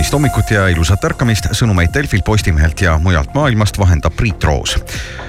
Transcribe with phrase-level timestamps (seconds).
[0.00, 1.46] kaunist hommikut ja ilusat ärkamist.
[1.52, 4.78] sõnumeid Delfilt, Postimehelt ja mujalt maailmast vahendab Priit Roos.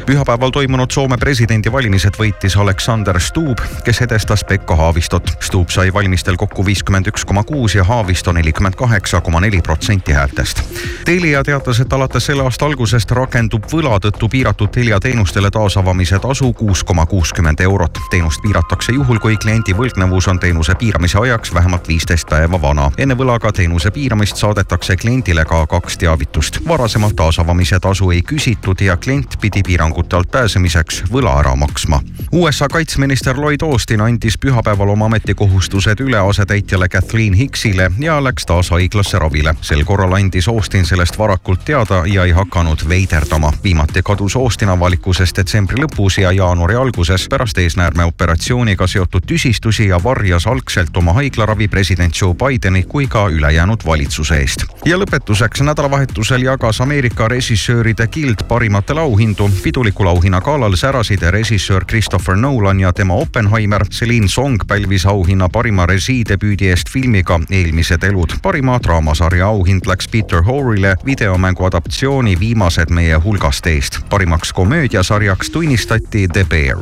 [0.05, 5.31] pühapäeval toimunud Soome presidendivalimised võitis Aleksander Stubb, kes edestas Pekka Haavistot.
[5.39, 10.11] Stubb sai valimistel kokku viiskümmend üks koma kuus ja Haavisto nelikümmend kaheksa koma neli protsenti
[10.11, 10.63] häältest.
[11.05, 16.53] Telia teatas, et alates selle aasta algusest rakendub võla tõttu piiratud Telia teenustele taasavamise tasu
[16.53, 17.99] kuus koma kuuskümmend eurot.
[18.09, 22.91] teenust piiratakse juhul, kui kliendi võlgnevus on teenuse piiramise ajaks vähemalt viisteist päeva vana.
[22.97, 26.59] enne võlaga teenuse piiramist saadetakse kliendile ka kaks teavitust.
[26.67, 32.02] varasemalt taasavamise tasu ei küsitud ja klient pidi piirangute alt pääsemiseks võla ära maksma.
[32.31, 38.70] USA kaitseminister Lloyd Austin andis pühapäeval oma ametikohustused üle asetäitjale Kathleen Hicksile ja läks taas
[38.70, 39.55] haiglasse ravile.
[39.62, 43.54] sel korral andis Austin sellest varakult teada ja ei hakanud veiderdama.
[43.63, 50.48] viimati kadus Austin avalikkusest detsembri lõpus ja jaanuari alguses pärast eesnäärmeoperatsiooniga seotud tüsistusi ja varjas
[50.48, 54.51] algselt oma haiglaravi president Joe Bideni kui ka ülejäänud valitsuse eest.
[54.86, 59.49] Ja lõpetuseks nädalavahetusel jagas Ameerika režissööride gild parimatele auhindu.
[59.63, 63.85] pidulikul auhinna galal särasid režissöör Christopher Nolan ja tema Oppenheimer.
[63.85, 68.30] Celine Song pälvis auhinna parima režiidebüüdi eest filmiga Eelmised elud.
[68.41, 74.00] parima draamasarja auhind läks Peter Horile videomängu adaptatsiooni Viimased meie hulgast eest.
[74.09, 76.78] parimaks komöödiasarjaks tunnistati The Bear.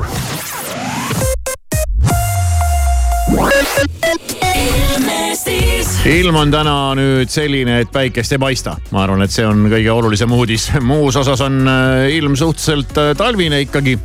[6.10, 8.76] Ilm on täna nüüd selline, et päikest ei paista.
[8.94, 10.70] ma arvan, et see on kõige olulisem uudis.
[10.82, 13.98] muus osas on äh, ilm suhteliselt äh, talvine ikkagi.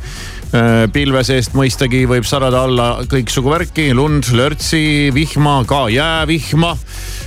[0.55, 6.75] Äh, pilve seest mõistagi võib sadada alla kõiksugu värki, lund, lörtsi, vihma, ka jäävihma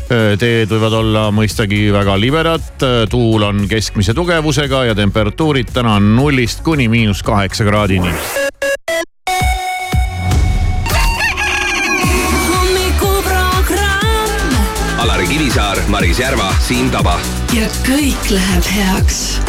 [0.09, 6.65] teed võivad olla mõistagi väga libedad, tuul on keskmise tugevusega ja temperatuurid täna on nullist
[6.65, 8.38] kuni miinus kaheksa kraadini.
[15.29, 17.19] Kivisaar, Maris Järva, Siim Taba.
[17.53, 19.41] ja kõik läheb heaks.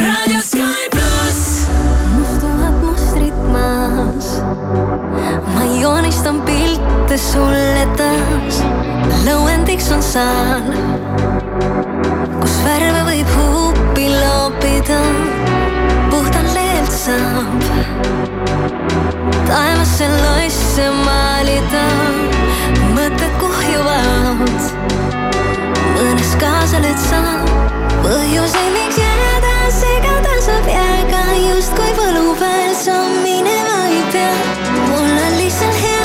[0.00, 1.68] raadio Sky pluss.
[2.16, 4.42] mustuvad mustrid maas.
[5.54, 8.58] ma joonistan pilte sulle taas.
[9.24, 10.66] lõuendiks on saan,
[12.40, 15.00] kus värve võib huupi loopida.
[16.10, 17.62] puhtalt leelt saab
[19.46, 21.86] taevasse loisse maalida.
[22.94, 24.89] mõtted kuhjuvad,
[26.00, 27.50] mõnes kaasa nüüd saab
[28.04, 34.34] põhjuseid, miks jääda segada saab jääga justkui võlupäev sa minema ei pea.
[34.88, 35.99] mul on lihtsalt hea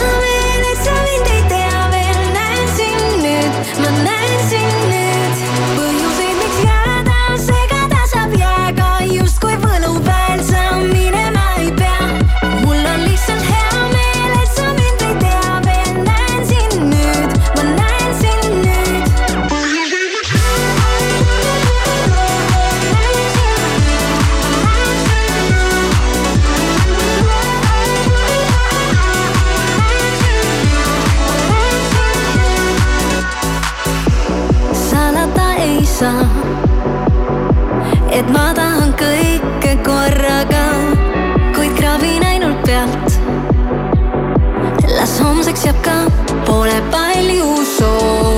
[46.95, 48.34] pole palju soovinud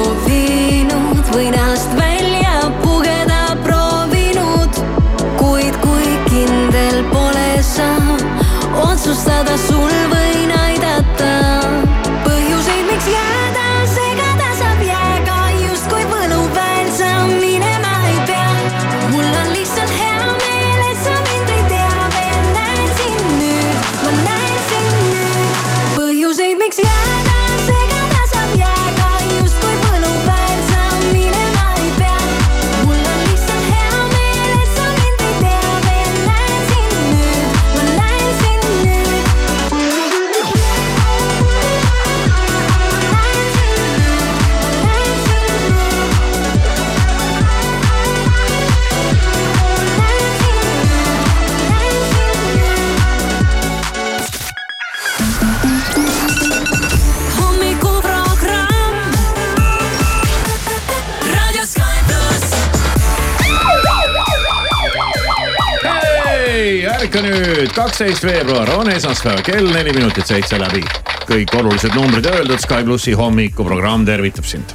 [67.97, 70.83] kaksteist veebruar on esmaspäev, kell neli minutit seitse läbi.
[71.25, 74.69] kõik olulised numbrid öeldud, Sky plussi hommikuprogramm tervitab sind.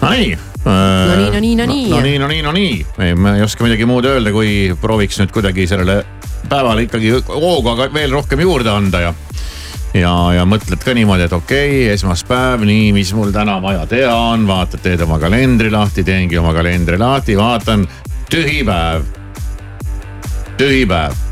[0.00, 0.34] Nonii.
[0.64, 0.72] no
[1.20, 1.86] nii, no nii, no nii.
[1.92, 2.74] no nii, no nii, no nii.
[2.98, 6.00] ei, ma ei oska midagi muud öelda, kui prooviks nüüd kuidagi sellele
[6.50, 9.14] päevale ikkagi hoogu aga veel rohkem juurde anda ja
[9.94, 14.18] ja, ja mõtled ka niimoodi, et okei okay,, esmaspäev, nii, mis mul täna vaja teha
[14.34, 17.86] on, vaatad, teed oma kalendri lahti, teengi oma kalendri lahti, vaatan,
[18.26, 19.06] tühi päev.
[20.58, 21.30] tühi päev.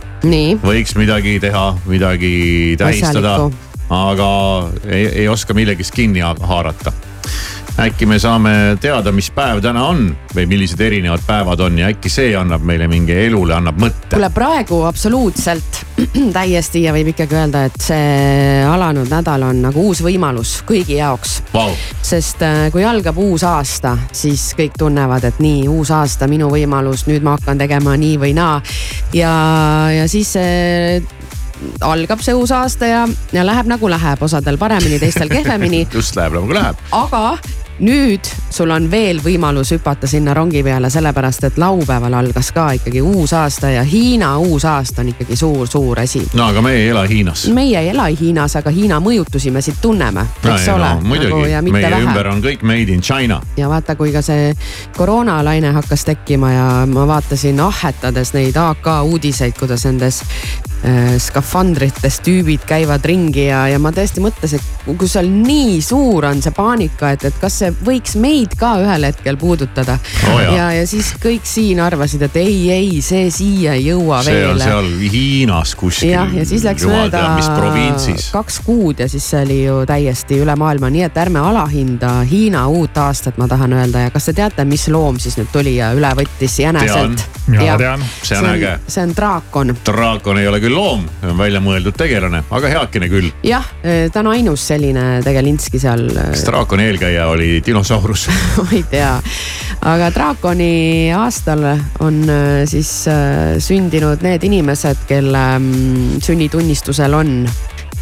[0.63, 3.37] Võiks midagi teha, midagi tähistada,
[3.91, 4.31] aga
[4.87, 6.93] ei, ei oska millegist kinni haarata
[7.79, 12.11] äkki me saame teada, mis päev täna on või millised erinevad päevad on ja äkki
[12.13, 14.11] see annab meile mingi elule annab mõtte.
[14.15, 15.81] kuule praegu absoluutselt
[16.39, 21.41] täiesti ja võib ikkagi öelda, et see alanud nädal on nagu uus võimalus kõigi jaoks
[21.55, 21.73] wow..
[22.03, 27.07] sest äh, kui algab uus aasta, siis kõik tunnevad, et nii uus aasta, minu võimalus,
[27.11, 28.61] nüüd ma hakkan tegema nii või naa.
[29.15, 29.33] ja,
[29.95, 30.35] ja siis
[31.81, 36.37] algab see uus aasta ja, ja läheb nagu läheb, osadel paremini, teistel kehvemini just läheb
[36.39, 36.87] nagu läheb.
[36.93, 37.39] aga
[37.81, 43.01] nüüd sul on veel võimalus hüpata sinna rongi peale, sellepärast et laupäeval algas ka ikkagi
[43.01, 46.23] uus aasta ja Hiina uus aasta on ikkagi suur-suur asi.
[46.35, 47.47] no aga meie ei ela Hiinas.
[47.55, 51.01] meie ei ela Hiinas, aga Hiina mõjutusi me siit tunneme, eks no, ole no,.
[51.13, 52.03] muidugi nagu,, meie vähe.
[52.05, 53.41] ümber on kõik made in China.
[53.57, 54.53] ja vaata, kui ka see
[54.97, 60.21] koroonalaine hakkas tekkima ja ma vaatasin ahhetades neid AK uudiseid, kuidas nendes
[60.85, 66.29] äh, skafandrites tüübid käivad ringi ja, ja ma tõesti mõtlesin, et kui seal nii suur
[66.29, 69.97] on see paanika, et, et kas see võiks meid ka ühel hetkel puudutada
[70.31, 70.41] oh,.
[70.43, 74.61] ja, ja siis kõik siin arvasid, et ei, ei, see siia ei jõua see veel.
[74.61, 76.13] see on seal Hiinas kuskil.
[76.15, 77.25] jah, ja siis läks mööda
[78.33, 82.67] kaks kuud ja siis see oli ju täiesti üle maailma, nii et ärme alahinda Hiina
[82.69, 85.93] uut aastat, ma tahan öelda ja kas te teate, mis loom siis nüüd tuli ja
[85.97, 87.27] üle võttis jäneselt?
[87.59, 88.75] ja tean, see on äge.
[88.87, 89.75] see on draakon.
[89.87, 91.07] draakon ei ole küll loom,
[91.39, 93.31] välja mõeldud tegelane, aga heakene küll.
[93.47, 93.67] jah,
[94.13, 96.07] ta on ainus selline tegelinski seal.
[96.15, 98.29] kas draakoni eelkäija oli dinosaurus.
[98.59, 99.13] Ma ei tea,
[99.87, 101.65] aga draakoni aastal
[102.01, 107.45] on äh, siis äh, sündinud need inimesed, kelle mm, sünnitunnistusel on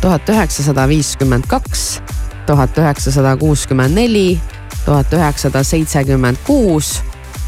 [0.01, 2.01] tuhat üheksasada viiskümmend kaks,
[2.47, 4.41] tuhat üheksasada kuuskümmend neli,
[4.85, 6.99] tuhat üheksasada seitsekümmend kuus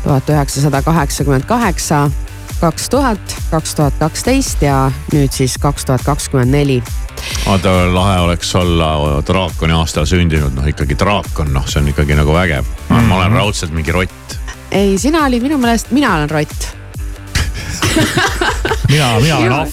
[0.02, 2.10] tuhat üheksasada kaheksakümmend kaheksa,
[2.60, 6.80] kaks tuhat, kaks tuhat kaksteist ja nüüd siis kaks tuhat kakskümmend neli.
[7.46, 8.90] vaata, lahe oleks olla
[9.26, 12.96] draakoni aastal sündinud, noh ikkagi draakon, noh, see on ikkagi nagu vägev mm.
[12.96, 13.08] -hmm.
[13.08, 14.36] ma olen raudselt mingi rott.
[14.70, 16.68] ei, sina olid minu meelest, mina olen rott
[18.90, 19.72] mina, mina olen ahv.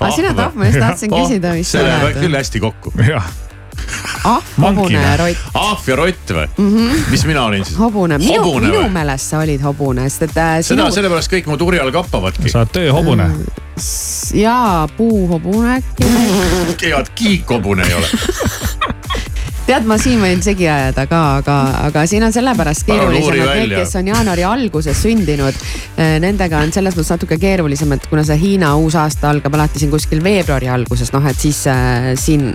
[0.00, 1.90] ah, sina oled ahv, ma just tahtsin küsida, mis sa oled.
[1.90, 2.94] see läheb küll hästi kokku.
[3.08, 3.47] jah
[4.24, 5.48] ahv, hobune ja rott.
[5.54, 6.68] ahv ja rott või mm?
[6.74, 7.06] -hmm.
[7.10, 7.78] mis mina olin siis?
[7.78, 10.82] hobune, minu, minu meelest sa olid hobune, sest et äh, sinu....
[10.82, 12.50] seda sellepärast kõik mu turi all kappavadki.
[12.52, 13.30] sa oled tööhobune.
[14.34, 16.12] jaa, puuhobune äkki.
[16.92, 18.08] head kiikhobune ei ole
[19.68, 21.56] tead, ma siin võin segi ajada ka, aga,
[21.88, 25.58] aga siin on sellepärast keerulisem, et need, kes on jaanuari alguses sündinud,
[26.00, 29.82] äh, nendega on selles mõttes natuke keerulisem, et kuna see Hiina uus aasta algab alati
[29.82, 32.54] siin kuskil veebruari alguses, noh et siis äh, siin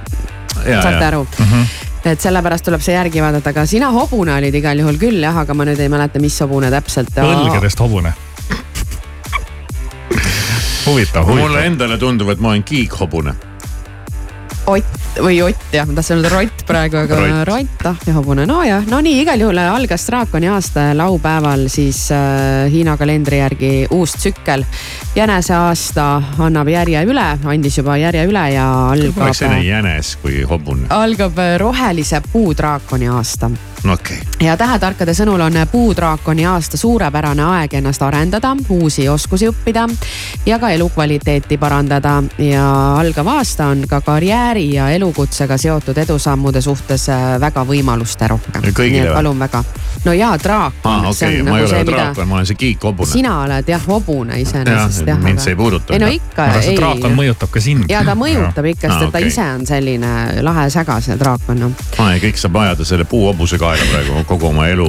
[0.63, 1.49] saate aru mm.
[1.53, 5.37] -hmm et sellepärast tuleb see järgi vaadata, aga sina hobune olid igal juhul küll jah,
[5.39, 7.15] aga ma nüüd ei mäleta, mis hobune täpselt.
[7.15, 8.11] õlgedest hobune
[10.85, 11.47] huvitav, huvitav.
[11.47, 13.33] mulle endale tundub, et ma olen kiikhobune
[14.65, 18.45] Ott või Ott jah, ma tahtsin öelda Rott praegu, aga Rott, Rott ah ja hobune,
[18.47, 24.15] nojah, no nii, igal juhul algas draakoni aasta laupäeval siis äh, Hiina kalendri järgi uus
[24.15, 24.63] tsükkel.
[25.15, 26.07] jänese aasta
[26.39, 29.21] annab järje üle, andis juba järje üle ja algab.
[29.27, 30.87] oleks selline jänes kui hobune.
[30.89, 33.51] algab rohelise puudraakoni aasta
[33.91, 34.17] okay..
[34.41, 39.87] ja tähetarkade sõnul on puudraakoni aasta suurepärane aeg ennast arendada, uusi oskusi õppida
[40.45, 42.65] ja ka elukvaliteeti parandada ja
[42.99, 48.63] algav aasta on ka karjääri ja elukutsega seotud edusammude suhtes äh, väga võimaluste rohkem.
[49.13, 49.63] palun väga.
[50.05, 51.09] no jaa, draakon ah,.
[51.09, 51.43] Okay.
[51.43, 53.11] ma nagu ei ole see, draakon mida..., ma olen see kiikhobune.
[53.11, 55.19] sina oled jah hobune iseenesest jah.
[55.19, 55.93] mind see ei puuduta.
[55.93, 56.45] ei no ikka.
[56.45, 57.89] aga see draakon mõjutab ka sind.
[57.89, 61.59] ja ta mõjutab ikka, sest ah, et ta ise on selline lahe säga, see draakon
[61.67, 61.85] noh.
[61.97, 64.87] kõik saab ajada selle puuhobuse kaela praegu kogu oma elu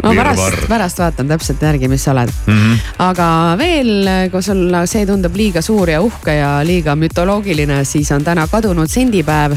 [0.00, 2.54] ma pärast, pärast vaatan täpselt järgi, mis sa oled mm.
[2.54, 2.78] -hmm.
[3.06, 3.26] aga
[3.58, 8.48] veel, kui sul see tundub liiga suur ja uhke ja liiga mütoloogiline, siis on täna
[8.48, 9.54] kadunud sendipäev.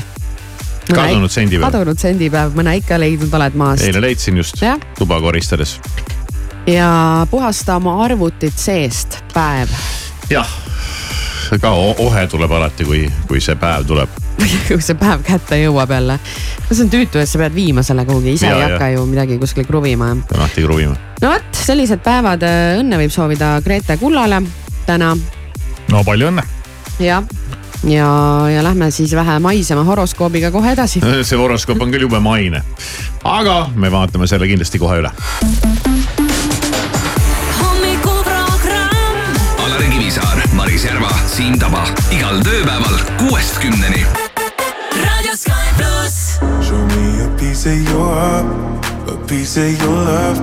[0.93, 1.71] kadunud sendipäev.
[1.71, 3.83] kadunud sendipäev, mõne ikka leidnud oled maast.
[3.87, 4.77] eile leidsin just ja?
[4.99, 5.79] tuba koristades.
[6.67, 9.69] ja puhasta oma arvutit seest päev.
[10.29, 10.49] jah,
[11.61, 14.21] ka ohe tuleb alati, kui, kui see päev tuleb
[14.67, 16.17] kui see päev kätte jõuab jälle.
[16.17, 19.05] no see on tüütu, et sa pead viima selle kuhugi, ise ja, ei hakka ju
[19.09, 20.13] midagi kuskile kruvima.
[20.37, 20.97] alati kruvima.
[21.21, 24.41] no vot, sellised päevad, äh, õnne võib soovida Grete Kullale
[24.87, 25.13] täna.
[25.91, 26.45] no palju õnne.
[27.03, 27.23] jah,
[27.89, 28.09] ja,
[28.53, 31.03] ja lähme siis vähe maisema horoskoobiga kohe edasi.
[31.27, 32.63] see horoskoop on küll jube maine,
[33.23, 35.13] aga me vaatame selle kindlasti kohe üle
[41.33, 41.81] Siim Taba
[42.13, 44.03] igal tööpäeval kuuest kümneni.
[44.93, 46.37] raadio Sky pluss.
[46.61, 48.45] Show me a piece of your heart,
[49.09, 50.37] a piece of your love.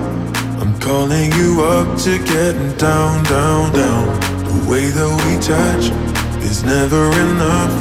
[0.59, 4.03] I'm calling you up to getting down, down, down.
[4.43, 5.95] The way that we touch
[6.43, 7.73] is never enough.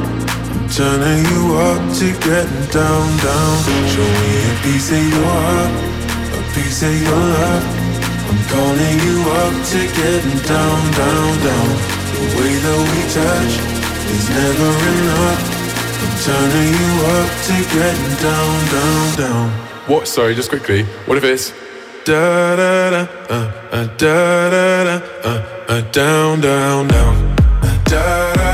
[0.54, 3.56] I'm turning you up to getting down, down.
[3.90, 5.72] Show me a piece of your heart,
[6.38, 7.64] a piece of your love.
[8.30, 11.99] I'm calling you up to getting down, down, down.
[12.20, 13.54] The way that we touch
[14.14, 15.40] is never enough.
[16.02, 19.46] I'm turning you up to getting down, down, down.
[19.88, 20.06] What?
[20.06, 20.84] Sorry, just quickly.
[21.06, 21.52] What if it's
[22.04, 27.14] da da da uh, uh, da da da uh, uh, down down down
[27.62, 28.49] uh, da da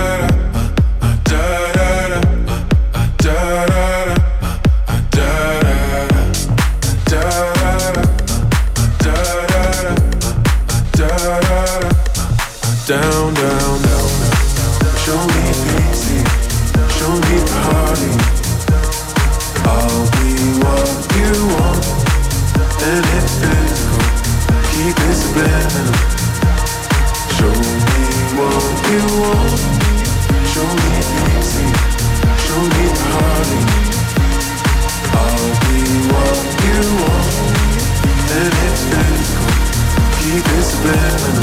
[40.87, 41.43] Subliminal.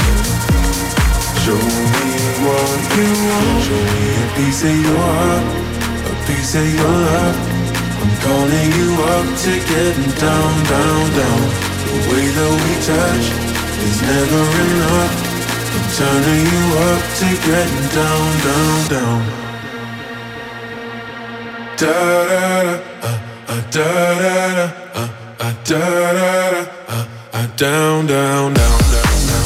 [1.44, 1.60] Show
[1.92, 2.08] me
[2.44, 3.62] what you want.
[3.66, 5.44] Show me a piece of your heart,
[6.08, 7.36] a piece of your love.
[8.00, 11.42] I'm calling you up to getting down, down, down.
[11.84, 13.26] The way that we touch
[13.84, 15.12] is never enough.
[15.74, 19.20] I'm turning you up to getting down, down, down.
[21.76, 21.92] Da
[22.30, 23.88] da da, uh, uh, da
[24.22, 25.08] da da, uh,
[25.40, 28.83] uh, da da da, uh, uh, down, down, down,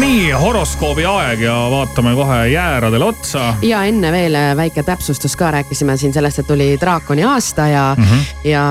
[0.00, 3.54] nii horoskoobi aeg ja vaatame kohe jääradele otsa.
[3.62, 7.84] ja enne veel äh, väike täpsustus ka, rääkisime siin sellest, et tuli draakoni aasta ja
[7.98, 8.14] mm, Mhm.
[8.14, 8.48] -hmm.
[8.48, 8.64] ja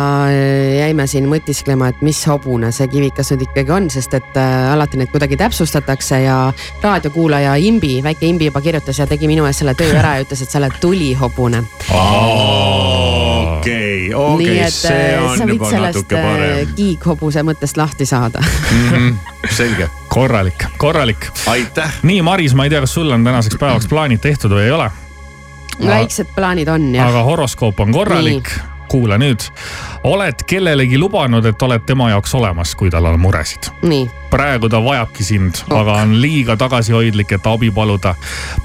[0.80, 4.98] jäime siin mõtisklema, et mis hobune see kivikas nüüd ikkagi on, sest et äh, alati
[4.98, 9.74] neid kuidagi täpsustatakse ja raadiokuulaja Imbi, väike Imbi juba kirjutas ja tegi minu eest selle
[9.74, 11.64] töö ära ja ütles, et sa oled tulihobune.
[13.58, 16.76] Okei, nii okei, see äh, on juba natuke äh, parem.
[16.76, 18.44] kiighobuse mõttest lahti saada
[19.58, 21.30] selge, korralik, korralik.
[21.52, 22.00] aitäh.
[22.04, 24.90] nii, Maris, ma ei tea, kas sul on tänaseks päevaks plaanid tehtud või ei ole,
[25.86, 28.52] väiksed plaanid on jah aga horoskoop on korralik.
[28.96, 29.44] Kuula nüüd,
[30.08, 33.74] oled kellelegi lubanud, et oled tema jaoks olemas, kui tal on muresid
[34.36, 38.16] praegu ta vajabki sind, aga on liiga tagasihoidlik, et abi paluda.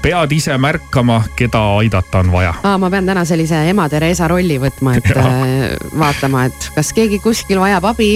[0.01, 2.53] pead ise märkama, keda aidata on vaja.
[2.63, 5.25] aa, ma pean täna sellise ema Theresa rolli võtma, et Jaa.
[5.27, 5.65] äh,
[5.99, 8.13] vaatama, et kas keegi kuskil vajab abi.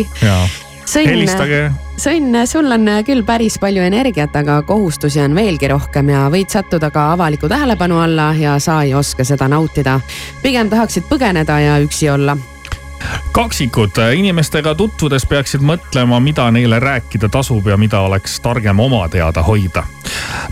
[0.85, 6.51] sõnn, sõnn, sul on küll päris palju energiat, aga kohustusi on veelgi rohkem ja võid
[6.53, 9.99] sattuda ka avaliku tähelepanu alla ja sa ei oska seda nautida.
[10.41, 12.37] pigem tahaksid põgeneda ja üksi olla.
[13.31, 19.43] kaksikud inimestega tutvudes peaksid mõtlema, mida neile rääkida tasub ja mida oleks targem oma teada
[19.43, 19.83] hoida.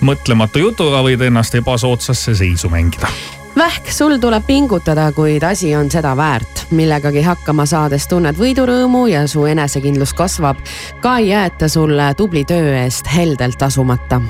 [0.02, 3.08] mõtlematu jutuga võid ennast ebasoodsasse seisu mängida.
[3.56, 6.66] vähk, sul tuleb pingutada, kuid asi on seda väärt.
[6.72, 10.58] millegagi hakkama saades tunned võidurõõmu ja su enesekindlus kasvab.
[11.00, 14.22] ka ei jäeta sulle tubli töö eest heldelt tasumata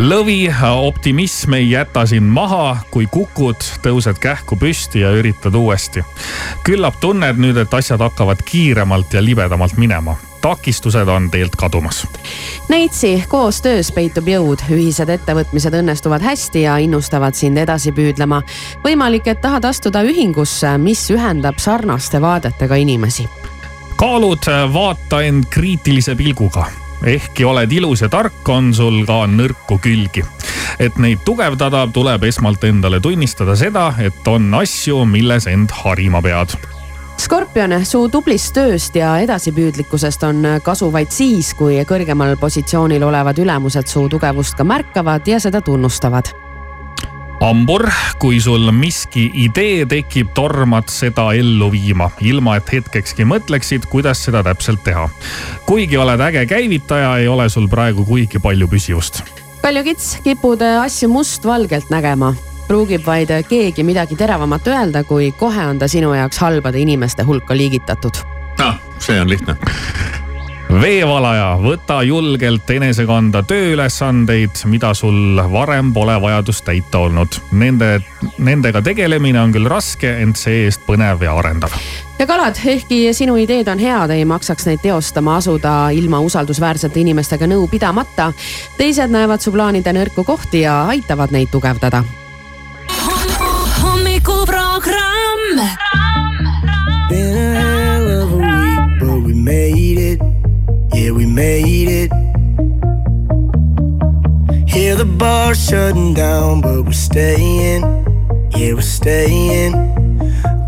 [0.00, 6.04] lõvi, optimism ei jäta sind maha, kui kukud, tõused kähku püsti ja üritad uuesti.
[6.64, 10.16] küllap tunned nüüd, et asjad hakkavad kiiremalt ja libedamalt minema.
[10.40, 12.06] takistused on teelt kadumas.
[12.68, 18.42] Neitsi koostöös peitub jõud, ühised ettevõtmised õnnestuvad hästi ja innustavad sind edasi püüdlema.
[18.84, 23.28] võimalik, et tahad astuda ühingusse, mis ühendab sarnaste vaadetega inimesi.
[23.96, 26.66] kaalud, vaata end kriitilise pilguga
[27.04, 30.24] ehkki oled ilus ja tark, on sul ka nõrku külgi.
[30.78, 36.56] et neid tugevdada, tuleb esmalt endale tunnistada seda, et on asju, milles end harima pead
[37.20, 43.90] Skorpion, su tublist tööst ja edasipüüdlikkusest on kasu vaid siis, kui kõrgemal positsioonil olevad ülemused
[43.92, 46.32] su tugevust ka märkavad ja seda tunnustavad.
[47.40, 47.88] hambur,
[48.20, 54.42] kui sul miski idee tekib, tormad seda ellu viima, ilma et hetkekski mõtleksid, kuidas seda
[54.46, 55.08] täpselt teha.
[55.66, 59.22] kuigi oled äge käivitaja, ei ole sul praegu kuigi palju püsivust.
[59.62, 62.34] Kaljukits, kipud asju mustvalgelt nägema.
[62.68, 67.56] pruugib vaid keegi midagi teravamat öelda, kui kohe on ta sinu jaoks halbade inimeste hulka
[67.56, 68.12] liigitatud.
[68.58, 69.56] noh, see on lihtne
[70.70, 77.40] veevalaja, võta julgelt enese kanda tööülesandeid, mida sul varem pole vajadust täita olnud.
[77.58, 77.98] Nende,
[78.38, 81.74] nendega tegelemine on küll raske, ent see-eest põnev ja arendav.
[82.18, 87.46] ja kalad, ehkki sinu ideed on head, ei maksaks neid teostama asuda ilma usaldusväärsete inimestega
[87.50, 88.32] nõu pidamata.
[88.78, 92.04] teised näevad su plaanide nõrku kohti ja aitavad neid tugevdada.
[93.82, 95.89] hommikuprogramm.
[101.10, 102.10] Yeah, we made it.
[104.68, 107.82] Hear the bar shutting down, but we're staying.
[108.56, 109.74] Yeah, we're staying.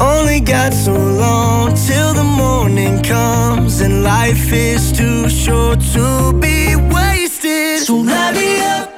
[0.00, 6.74] Only got so long till the morning comes, and life is too short to be
[6.92, 7.86] wasted.
[7.86, 8.90] So light me up,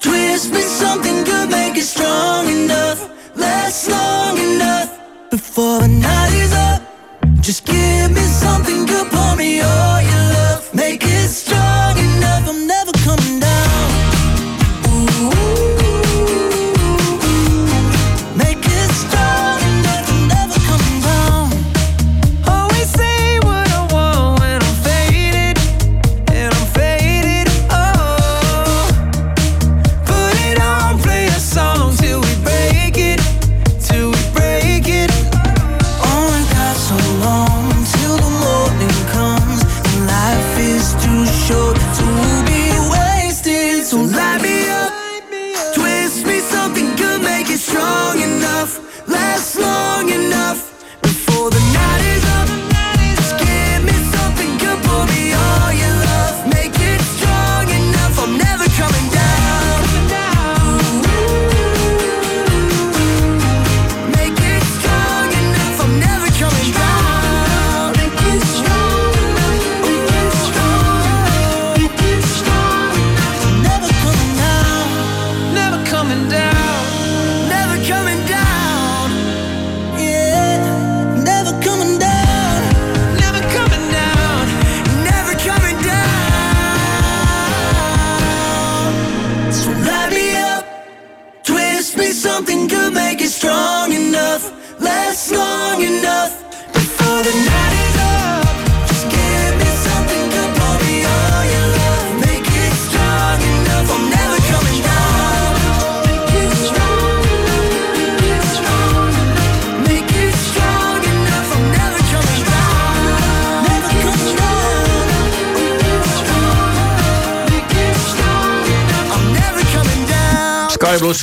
[0.00, 3.00] twist me something good, make it strong enough,
[3.36, 4.90] last long enough
[5.30, 6.82] before the night is up.
[7.40, 10.23] Just give me something good, pour me all your
[10.94, 11.73] Make it strong.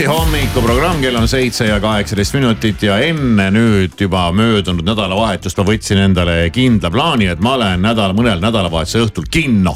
[0.02, 5.66] Plussi hommikuprogramm, kell on seitse ja kaheksateist minutit ja enne nüüd juba möödunud nädalavahetust ma
[5.68, 9.76] võtsin endale kindla plaani, et ma lähen nädal, mõnel nädalavahetuse õhtul kinno.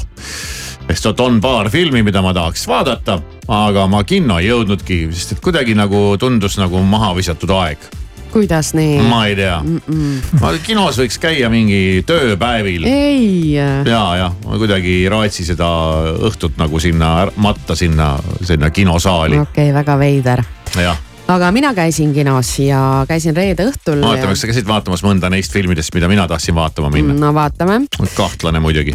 [0.88, 5.36] sest et on paar filmi, mida ma tahaks vaadata, aga ma kinno ei jõudnudki, sest
[5.36, 7.86] et kuidagi nagu tundus nagu maha visatud aeg.
[8.32, 9.00] Kuidas nii?
[9.08, 10.40] ma ei tea mm, -mm.
[10.40, 13.52] ma kinos võiks käia mingi tööpäevil ei.
[13.54, 15.68] ja, jah, ma kuidagi ei raatsi seda
[16.30, 20.46] õhtut nagu sinna matta sinna, sinna kinosaali okei okay,, väga veider.
[21.28, 24.00] Aga mina käisin kinos ja käisin reede õhtul.
[24.02, 27.16] vaatame, kas sa käisid vaatamas mõnda neist filmidest, mida mina tahtsin vaatama minna?
[27.18, 27.80] no vaatame.
[28.14, 28.94] kahtlane muidugi.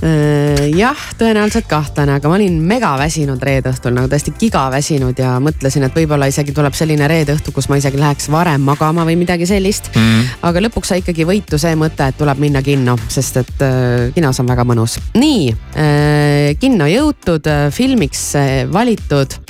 [0.78, 5.36] jah, tõenäoliselt kahtlane, aga ma olin mega väsinud reede õhtul nagu tõesti giga väsinud ja
[5.44, 9.20] mõtlesin, et võib-olla isegi tuleb selline reede õhtu, kus ma isegi läheks varem magama või
[9.20, 10.42] midagi sellist mm..
[10.48, 14.40] aga lõpuks sai ikkagi võitu see mõte, et tuleb minna kinno, sest et äh, kinos
[14.40, 15.02] on väga mõnus.
[15.20, 18.30] nii äh,, kinno jõutud, filmiks
[18.72, 19.42] valitud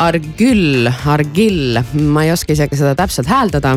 [0.00, 3.76] Argyll, Argyll, ma ei oska isegi seda täpselt hääldada.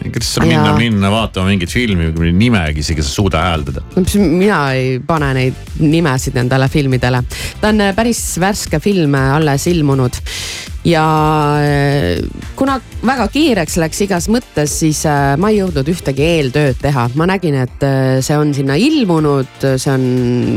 [0.00, 3.82] kuidas sa minna minna vaatama mingit filmi, kui nimegi isegi sa suuda hääldada?
[4.16, 7.22] mina ei pane neid nimesid nendele filmidele.
[7.60, 10.20] ta on päris värske film, alles ilmunud
[10.84, 11.04] ja
[12.56, 17.08] kuna väga kiireks läks igas mõttes, siis äh, ma ei jõudnud ühtegi eeltööd teha.
[17.20, 20.04] ma nägin, et äh, see on sinna ilmunud, see on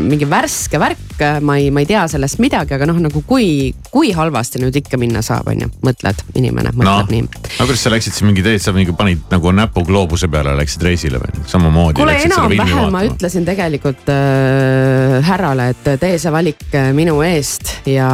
[0.10, 4.12] mingi värske värk, ma ei, ma ei tea sellest midagi, aga noh, nagu kui, kui
[4.16, 7.12] halvasti nüüd ikka minna saab, on ju, mõtled, inimene mõtleb no.
[7.12, 7.44] nii.
[7.58, 10.88] aga kuidas sa läksid siis mingi teed, sa mingi panid nagu näpu gloobuse peale, läksid
[10.88, 12.00] reisile või samamoodi?
[12.00, 16.64] kuule enam-vähem ma ütlesin tegelikult äh, härrale, et tee see valik
[16.96, 18.10] minu eest ja,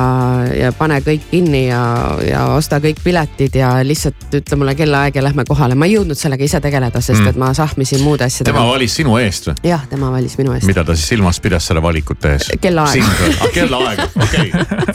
[0.54, 1.82] ja pane kõik kinni ja
[2.27, 5.75] ja osta kõik piletid ja lihtsalt ütle mulle kellaaeg ja lähme kohale.
[5.75, 7.33] ma ei jõudnud sellega ise tegeleda, sest mm.
[7.33, 8.55] et ma sahmisin muude asjadega.
[8.55, 9.55] tema valis sinu eest või?
[9.71, 10.67] jah, tema valis minu eest.
[10.69, 12.49] mida ta siis silmas pidas selle valikut tehes?
[12.62, 14.51] kellaaeg sind, ah kellaaeg, okei,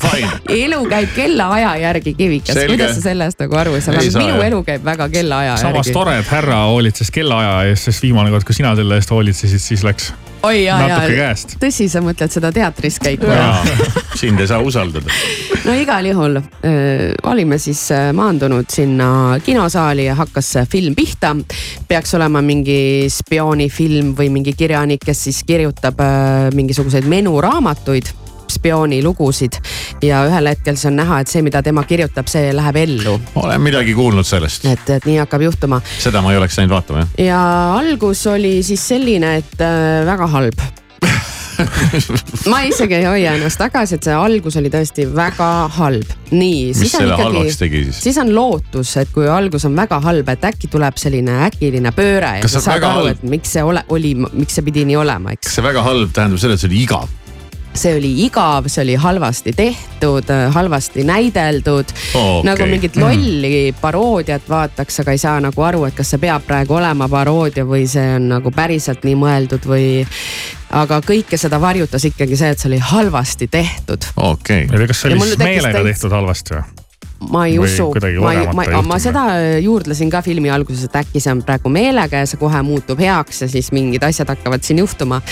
[0.06, 0.32] fine.
[0.58, 4.84] elu käib kellaaja järgi, Kivikas, kuidas sa sellest nagu aru ei saa minu elu käib
[4.84, 5.98] väga kellaaja samas järgi.
[5.98, 9.84] tore, et härra hoolitses kellaaja eest, sest viimane kord, kui sina selle eest hoolitsesid, siis
[9.86, 10.12] läks
[10.44, 10.98] oi ja, ja
[11.60, 13.30] tõsi, sa mõtled seda teatris käiku?
[14.20, 15.10] sind ei saa usaldada.
[15.64, 21.34] no igal juhul äh, olime siis äh, maandunud sinna kinosaali ja hakkas see film pihta.
[21.88, 28.12] peaks olema mingi spioonifilm või mingi kirjanik, kes siis kirjutab äh, mingisuguseid menuraamatuid
[28.54, 29.60] spioonilugusid
[30.04, 33.62] ja ühel hetkel siis on näha, et see, mida tema kirjutab, see läheb ellu, olen
[33.64, 37.18] midagi kuulnud sellest, et, et nii hakkab juhtuma seda ma ei oleks läinud vaatama jah.
[37.26, 37.42] ja
[37.78, 40.64] algus oli siis selline, et äh, väga halb.
[42.50, 46.14] ma isegi ei hoia ennast tagasi, et see algus oli tõesti väga halb.
[46.34, 48.00] nii, mis selle halvaks ikkagi, tegi siis?
[48.08, 52.38] siis on lootus, et kui algus on väga halb, et äkki tuleb selline äkiline pööre
[52.40, 53.20] ja sa see saad väga aru, halb?
[53.20, 55.46] et miks see ole, oli, miks see pidi nii olema, eks.
[55.46, 57.06] kas see väga halb tähendab seda, et see oli igav?
[57.74, 62.42] See oli igav, see oli halvasti tehtud, halvasti näideldud Okei.
[62.46, 66.78] nagu mingit lolli paroodiat vaataks, aga ei saa nagu aru, et kas see peab praegu
[66.78, 70.06] olema paroodia või see on nagu päriselt nii mõeldud või.
[70.74, 74.06] aga kõike seda varjutas ikkagi see, et see oli halvasti tehtud.
[74.16, 76.82] okei tea, kas see oli siis meelega täitsa- tehtud halvasti või?
[77.30, 79.24] ma ei usu, ma ma, ma seda
[79.62, 83.44] juurdlesin ka filmi alguses, et äkki see on praegu meelega ja see kohe muutub heaks
[83.44, 85.22] ja siis mingid asjad hakkavad siin juhtuma.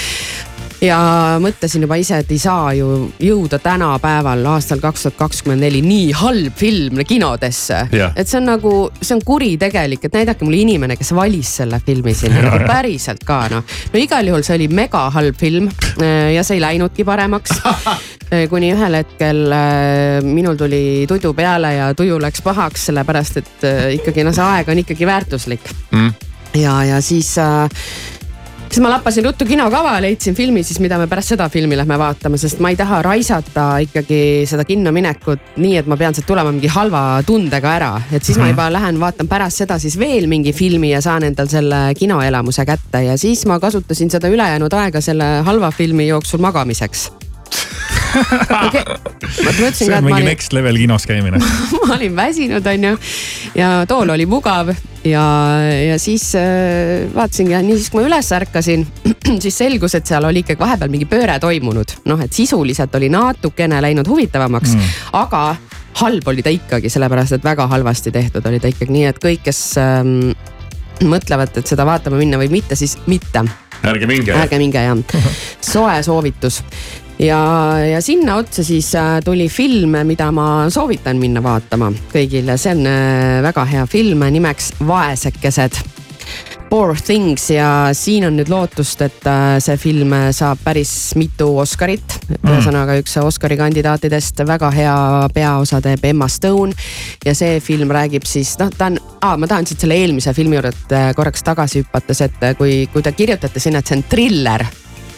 [0.82, 0.98] Ja
[1.42, 2.86] mõtlesin juba ise, et ei saa ju
[3.22, 8.72] jõuda tänapäeval aastal kaks tuhat kakskümmend neli nii halb film kinodesse et see on nagu,
[9.00, 13.44] see on kuritegelik, et näidake mulle inimene, kes valis selle filmi sinna nagu päriselt ka
[13.52, 13.76] noh.
[13.92, 15.70] no igal juhul see oli mega halb film
[16.02, 17.54] eh, ja see ei läinudki paremaks.
[18.50, 23.66] kuni ühel hetkel äh, minul tuli tudu peale ja tuju läks pahaks, sellepärast et
[23.98, 26.10] ikkagi noh, see aeg on ikkagi väärtuslik mm..
[26.62, 27.68] ja, ja siis äh,
[28.72, 32.38] siis ma lappasin ruttu kinokava, leidsin filmi siis, mida me pärast seda filmi lähme vaatama,
[32.40, 36.54] sest ma ei taha raisata ikkagi seda kinno minekut nii, et ma pean sealt tulema
[36.54, 40.54] mingi halva tundega ära, et siis ma juba lähen vaatan pärast seda siis veel mingi
[40.56, 43.04] filmi ja saan endal selle kinoelamuse kätte.
[43.04, 47.10] Ja siis ma kasutasin seda ülejäänud aega selle halva filmi jooksul magamiseks
[48.12, 48.84] okay..
[49.44, 51.40] ma mõtlesin see on mingi olin, next level kinos käimine.
[51.86, 52.94] ma olin väsinud, onju.
[53.58, 54.72] ja tool oli mugav
[55.04, 55.24] ja,
[55.88, 58.86] ja siis äh, vaatasingi ja nii siis, kui ma üles ärkasin,
[59.44, 61.98] siis selgus, et seal oli ikkagi vahepeal mingi pööre toimunud.
[62.10, 65.44] noh, et sisuliselt oli natukene läinud huvitavamaks mm., aga
[66.02, 69.42] halb oli ta ikkagi, sellepärast et väga halvasti tehtud oli ta ikkagi, nii et kõik,
[69.44, 70.32] kes ähm,
[71.04, 73.44] mõtlevad, et seda vaatama minna või mitte, siis mitte
[73.82, 74.34] ärge minge.
[74.36, 75.20] ärge minge jah,
[75.72, 76.62] soe soovitus
[77.18, 82.74] ja, ja sinna otsa siis äh, tuli film, mida ma soovitan minna vaatama kõigile, see
[82.76, 85.82] on äh, väga hea film nimeks Vaesekesed.
[86.72, 92.16] Poor Things ja siin on nüüd lootust, et äh, see film saab päris mitu Oscarit.
[92.38, 94.94] ühesõnaga üks Oscari kandidaatidest, väga hea
[95.34, 96.72] peaosa teeb Emma Stone
[97.26, 100.56] ja see film räägib siis noh, ta on ah,, ma tahan siit selle eelmise filmi
[100.56, 104.64] juurde korraks tagasi hüpates, et kui, kui te kirjutate sinna, et see on triller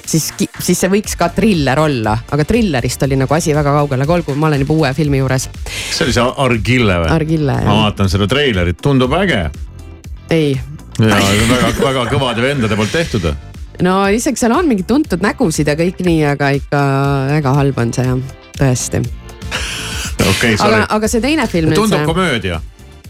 [0.07, 4.17] siis, siis see võiks ka triller olla, aga trillerist oli nagu asi väga kaugel, aga
[4.19, 5.49] olgu, ma olen juba uue filmi juures.
[5.65, 7.11] see oli see Argille või?
[7.15, 9.43] Argille ma jah, vaatan seda treilerit, tundub äge
[10.35, 10.55] ei
[11.01, 13.31] ja väga-väga kõvade vendade poolt tehtud.
[13.85, 16.85] no isegi seal on mingeid tuntud nägusid ja kõik nii, aga ikka
[17.33, 18.23] väga halb on see jah,
[18.61, 19.03] tõesti.
[20.31, 22.61] okei, aga sorry., aga see teine film tundub see, komöödia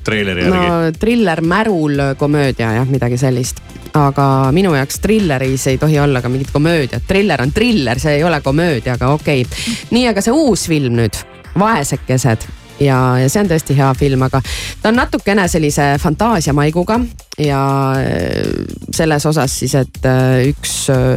[0.05, 3.62] treileri järgi no triller, märul komöödia jah, midagi sellist.
[3.95, 8.25] aga minu jaoks trilleris ei tohi olla ka mingit komöödiat, triller on triller, see ei
[8.25, 9.79] ole komöödia, aga okei okay..
[9.90, 11.23] nii, aga see uus film nüüd,
[11.59, 12.49] Vaesekesed
[12.83, 14.40] ja, ja see on tõesti hea film, aga
[14.83, 16.99] ta on natukene sellise fantaasiamaiguga
[17.43, 17.61] ja
[18.01, 18.51] äh,
[18.95, 20.75] selles osas siis, et äh, üks,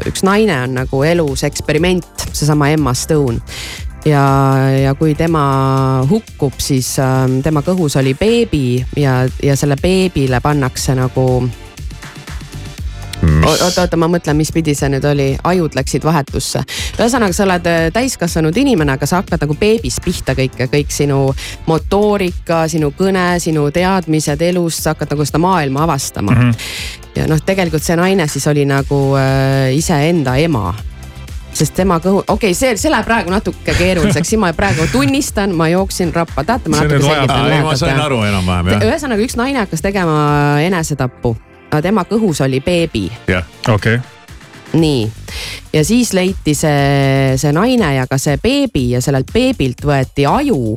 [0.09, 3.41] üks naine on nagu elus eksperiment, seesama Emma Stone
[4.07, 4.25] ja,
[4.83, 5.43] ja kui tema
[6.09, 11.27] hukkub, siis äh, tema kõhus oli beebi ja, ja selle beebile pannakse nagu
[13.47, 16.61] oota, oota, ma mõtlen, mis pidi see nüüd oli, ajud läksid vahetusse.
[16.97, 21.21] ühesõnaga, sa oled äh, täiskasvanud inimene, aga sa hakkad nagu beebist pihta kõike, kõik sinu
[21.67, 26.41] motoorika, sinu kõne, sinu teadmised elust, sa hakkad nagu seda maailma avastama mm.
[26.41, 27.15] -hmm.
[27.21, 30.73] ja noh, tegelikult see naine siis oli nagu äh, iseenda ema
[31.57, 35.53] sest tema kõhu, okei okay,, see, see läheb praegu natuke keeruliseks, siin ma praegu tunnistan,
[35.57, 38.85] ma jooksin rappa, tahate ma See natuke selgitan ei, ma sain aru enam-vähem jah?
[38.89, 40.17] ühesõnaga üks naine hakkas tegema
[40.65, 41.33] enesetappu,
[41.83, 43.47] tema kõhus oli beebi jah.
[43.73, 43.97] okei,
[44.77, 45.07] nii,
[45.73, 50.75] ja siis leiti see, see naine ja ka see beebi ja sellelt beebilt võeti aju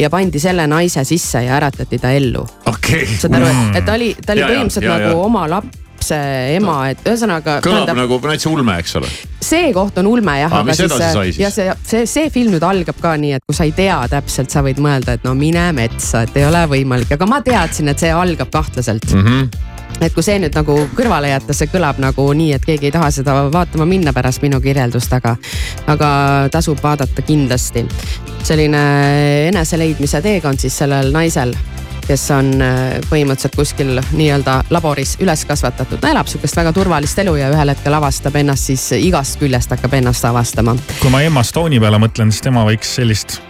[0.00, 2.42] ja pandi selle naise sisse ja äratati ta ellu.
[2.66, 3.06] okei.
[3.20, 5.22] saad aru, et ta oli, ta oli Ja, ja, põhimõtteliselt ja, nagu ja.
[5.28, 6.18] oma laps lapse
[6.56, 7.60] ema, et ühesõnaga.
[7.62, 9.10] kõlab nagu täitsa ulme, eks ole.
[9.42, 10.52] see koht on ulme jah.
[10.52, 11.40] aga edasi sai siis?
[11.42, 14.50] ja see, see, see film nüüd algab ka nii, et kui sa ei tea täpselt,
[14.50, 18.02] sa võid mõelda, et no mine metsa, et ei ole võimalik, aga ma teadsin, et
[18.02, 19.28] see algab kahtlaselt mm.
[19.28, 19.70] -hmm
[20.02, 23.10] et kui see nüüd nagu kõrvale jätta, see kõlab nagu nii, et keegi ei taha
[23.14, 25.36] seda vaatama minna pärast minu kirjeldust, aga,
[25.86, 26.08] aga
[26.50, 27.84] tasub vaadata kindlasti.
[28.42, 28.80] selline
[29.52, 31.54] eneseleidmise teekond siis sellel naisel
[32.06, 36.00] kes on äh, põhimõtteliselt kuskil nii-öelda laboris üles kasvatatud.
[36.02, 39.94] ta elab sihukest väga turvalist elu ja ühel hetkel avastab ennast siis igast küljest hakkab
[40.00, 40.76] ennast avastama.
[41.00, 43.40] kui ma Emma Stone'i peale mõtlen, siis tema võiks sellist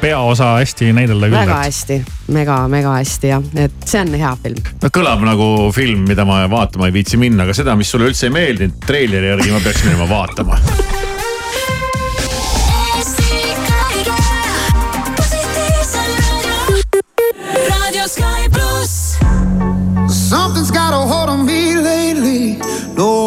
[0.00, 1.38] peaosa hästi näidelda küll.
[1.38, 1.66] väga et...
[1.66, 2.00] hästi,
[2.36, 4.62] mega, mega hästi jah, et see on hea film.
[4.82, 8.28] no kõlab nagu film, mida ma vaatama ei viitsi minna, aga seda, mis sulle üldse
[8.30, 11.15] ei meeldinud treileri järgi ma peaks minema vaatama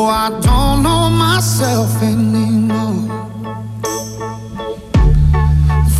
[0.09, 3.05] I don't know myself anymore.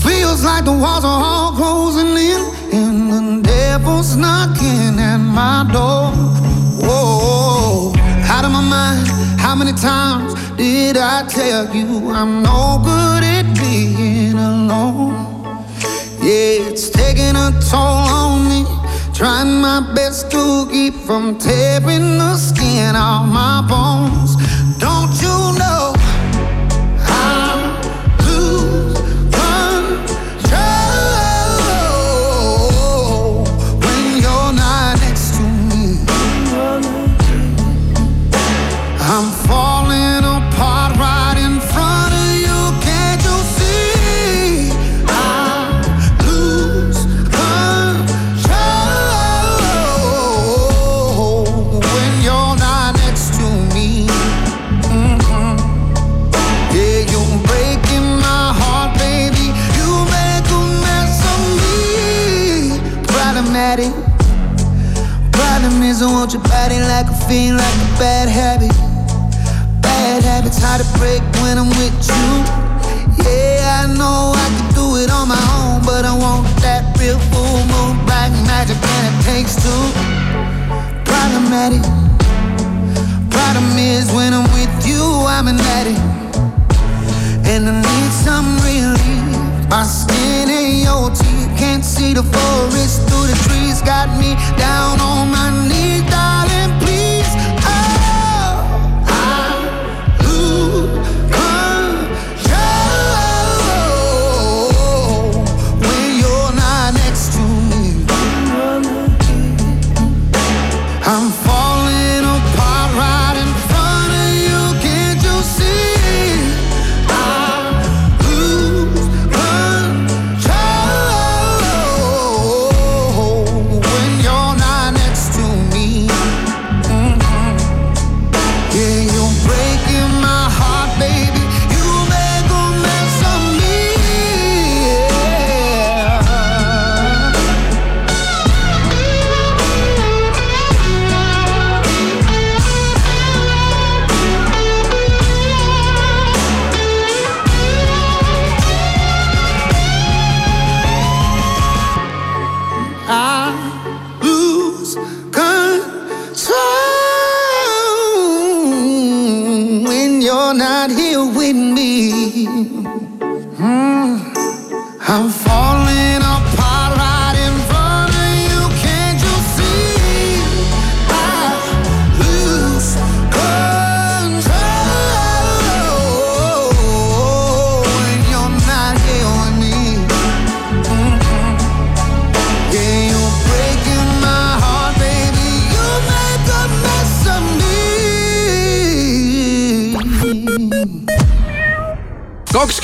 [0.01, 2.41] Feels like the walls are all closing in,
[2.73, 6.11] and the devil's knocking at my door.
[6.81, 7.93] Whoa,
[8.25, 9.07] out of my mind.
[9.39, 15.13] How many times did I tell you I'm no good at being alone?
[16.19, 18.78] Yeah, it's taking a toll on me.
[19.19, 24.37] Trying my best to keep from tearing the skin off my bones.
[24.77, 25.88] Don't you know?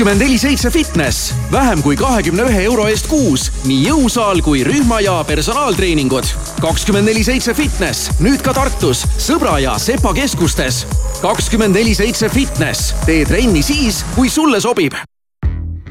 [0.05, 4.99] Kakskümmend neli seitse fitness, vähem kui kahekümne ühe euro eest kuus, nii jõusaal kui rühma
[5.01, 6.27] ja personaaltreeningud.
[6.61, 10.85] kakskümmend neli seitse fitness, nüüd ka Tartus, Sõbra ja Sepa keskustes.
[11.23, 14.93] kakskümmend neli seitse fitness, tee trenni siis, kui sulle sobib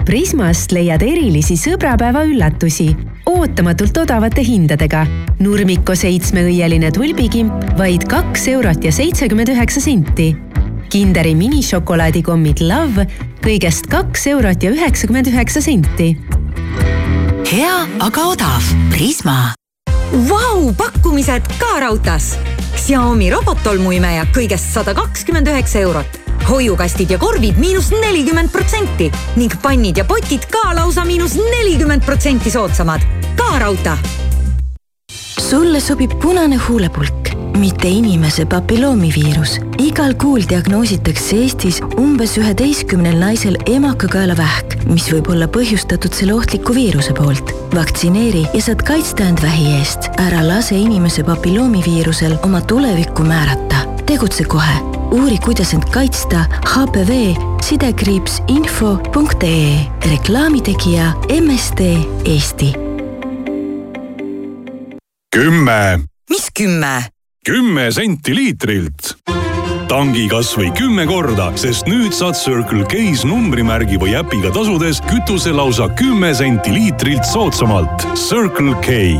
[0.06, 2.92] Prismast leiad erilisi sõbrapäeva üllatusi
[3.26, 5.08] ootamatult odavate hindadega.
[5.40, 10.36] Nurmiko seitsmeõieline tulbikimp vaid kaks eurot ja seitsekümmend üheksa senti.
[10.92, 13.08] Kinderi minišokolaadikommid Love
[13.44, 16.14] kõigest kaks eurot ja üheksakümmend üheksa senti.
[17.50, 18.72] hea, aga odav.
[18.90, 19.54] Prisma.
[20.28, 22.34] Vau, pakkumised ka raudtees.
[22.78, 26.20] Xiaomi robottolmuimeja kõigest sada kakskümmend üheksa eurot.
[26.48, 32.50] hoiukastid ja korvid miinus nelikümmend protsenti ning pannid ja potid ka lausa miinus nelikümmend protsenti
[32.50, 33.00] soodsamad.
[33.36, 34.24] ka raudtee
[35.54, 37.23] sulle sobib punane huulepulk,
[37.58, 39.60] mitte inimese papilloomiviirus.
[39.78, 47.12] igal kuul diagnoositakse Eestis umbes üheteistkümnel naisel emakakaelavähk, mis võib olla põhjustatud selle ohtliku viiruse
[47.12, 47.54] poolt.
[47.74, 50.10] vaktsineeri ja saad kaitsta end vähi eest.
[50.18, 53.84] ära lase inimese papilloomiviirusel oma tulevikku määrata.
[54.06, 54.78] tegutse kohe.
[55.12, 59.78] uuri, kuidas end kaitsta HPV sidekriips info.ee.
[60.10, 61.80] reklaamitegija MSD
[62.24, 62.74] Eesti
[65.34, 65.98] kümme.
[66.30, 67.13] mis kümme?
[67.44, 69.16] Kümme senti liitrilt.
[69.88, 75.90] tangi kasvõi kümme korda, sest nüüd saad Circle K-s numbrimärgi või äpiga tasudes kütuse lausa
[75.98, 78.08] kümme senti liitrilt soodsamalt.
[78.16, 79.12] Circle K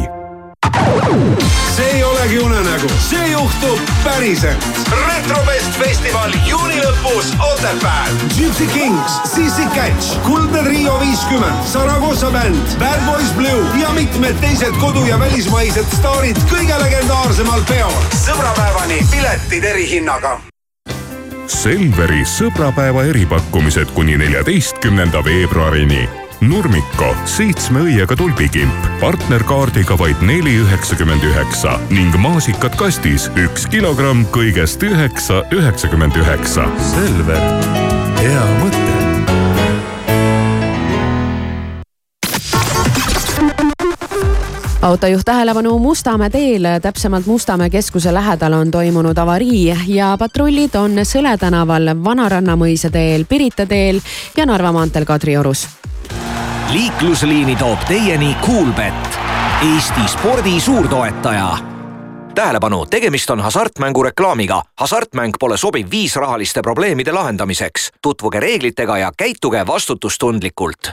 [2.25, 4.67] olegi unenägu, see juhtub päriselt.
[5.07, 8.15] retrofest festival juuni lõpus Otepääl.
[8.39, 14.73] Gypsy Kings, Sissi Catch, Kuldne Trio viiskümmend, Saragossa bänd, Bad Boys Blue ja mitmed teised
[14.81, 17.93] kodu- ja välismaised staarid kõige legendaarsemal peol.
[18.27, 20.41] sõbrapäevani piletid erihinnaga.
[21.47, 31.79] Selveri sõbrapäeva eripakkumised kuni neljateistkümnenda veebruarini Nurmiko seitsme õiega tulbikimp partnerkaardiga vaid neli üheksakümmend üheksa
[31.89, 36.67] ning maasikad kastis üks kilogramm kõigest üheksa üheksakümmend üheksa.
[36.91, 37.41] Selver,
[38.21, 38.83] hea mõte.
[44.85, 51.39] autojuht tähelepanu Mustamäe teel, täpsemalt Mustamäe keskuse lähedal on toimunud avarii ja patrullid on Sõle
[51.41, 54.03] tänaval, Vanaranna mõisa teel, Pirita teel
[54.37, 55.65] ja Narva maanteel Kadriorus.
[56.75, 59.19] Liiklusliini toob teieni Coolbet,
[59.75, 61.59] Eesti spordi suurtoetaja
[62.35, 64.63] tähelepanu, tegemist on hasartmängureklaamiga.
[64.81, 67.91] hasartmäng pole sobiv viis rahaliste probleemide lahendamiseks.
[68.03, 70.91] tutvuge reeglitega ja käituge vastutustundlikult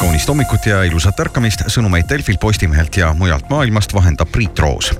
[0.00, 4.92] kaunist hommikut ja ilusat ärkamist, sõnumeid Delfilt, Postimehelt ja mujalt maailmast vahendab Priit Roos.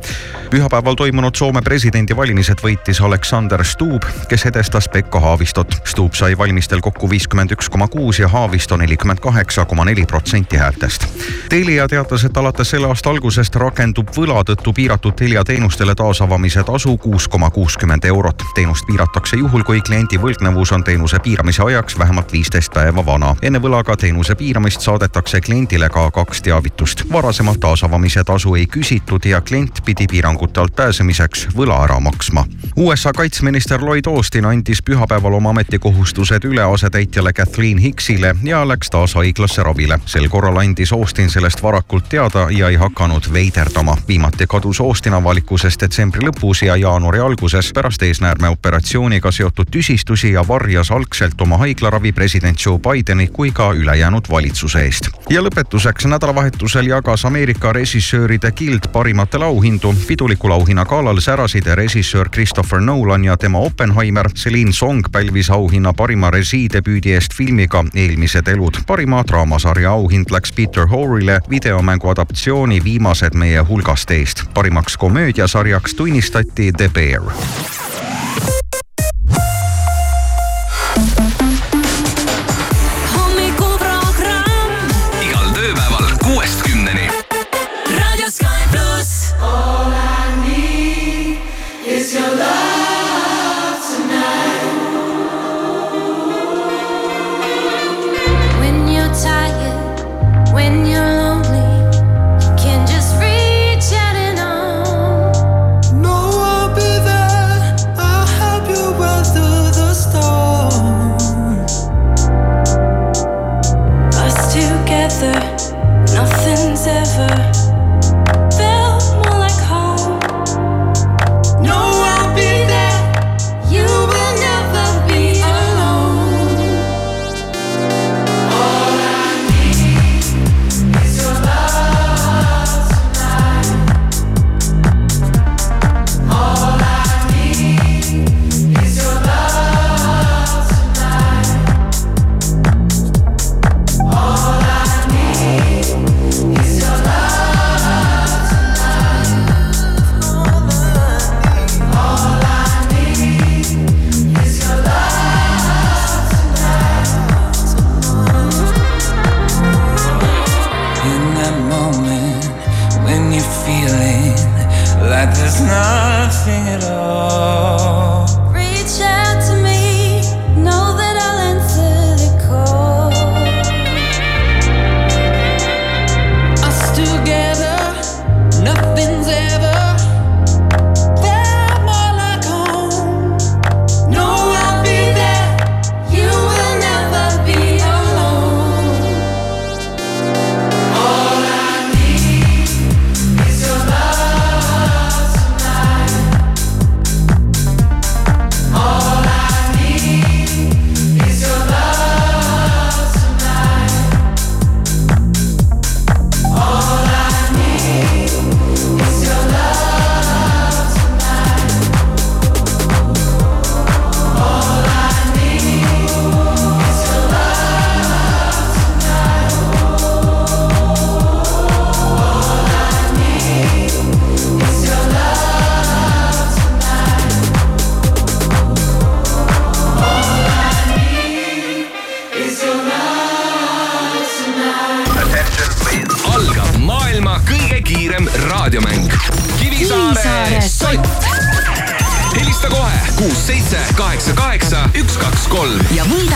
[0.55, 5.81] Pühapäeval toimunud Soome presidendivalimised võitis Alexander Stubb, kes edestas Pekka Haavistot.
[5.85, 10.57] Stubb sai valimistel kokku viiskümmend üks koma kuus ja Haavisto nelikümmend kaheksa koma neli protsenti
[10.57, 11.07] häältest.
[11.49, 16.95] Telia teatas, et alates selle aasta algusest rakendub võla tõttu piiratud Telia teenustele taasavamise tasu
[17.03, 18.47] kuus koma kuuskümmend eurot.
[18.55, 23.35] teenust piiratakse juhul, kui kliendi võlgnevus on teenuse piiramise ajaks vähemalt viisteist päeva vana.
[23.43, 27.05] enne võlaga teenuse piiramist saadetakse kliendile ka kaks teavitust.
[27.13, 30.07] varasemalt taasavamise tasu ei küsitud ja klient pidi
[30.45, 32.45] piirangute alt pääsemiseks võla ära maksma.
[32.77, 39.15] USA kaitseminister Lloyd Austin andis pühapäeval oma ametikohustused üle asetäitjale Kathleen Hicksile ja läks taas
[39.15, 39.99] haiglasse ravile.
[40.07, 43.97] sel korral andis Austin sellest varakult teada ja ei hakanud veiderdama.
[44.09, 50.91] viimati kadus Austin avalikkusest detsembri lõpus ja jaanuari alguses pärast eesnäärmeoperatsiooniga seotud tüsistusi ja varjas
[50.91, 55.09] algselt oma haiglaravi president Joe Bideni kui ka ülejäänud valitsuse eest.
[55.31, 59.95] ja lõpetuseks nädalavahetusel jagas Ameerika režissööride gild parimatele auhindu.
[60.07, 64.29] pidulikul auhinna galal särasid režissöör Christopher Nolan ja tema Oppenheimer.
[64.29, 68.75] Celine Song pälvis auhinna parima režiidebüüdi eest filmiga Eelmised elud.
[68.87, 74.45] parima draamasarja auhind läks Peter Horile videomängu adaptatsiooni Viimased meie hulgast eest.
[74.55, 77.23] parimaks komöödiasarjaks tunnistati The Bear.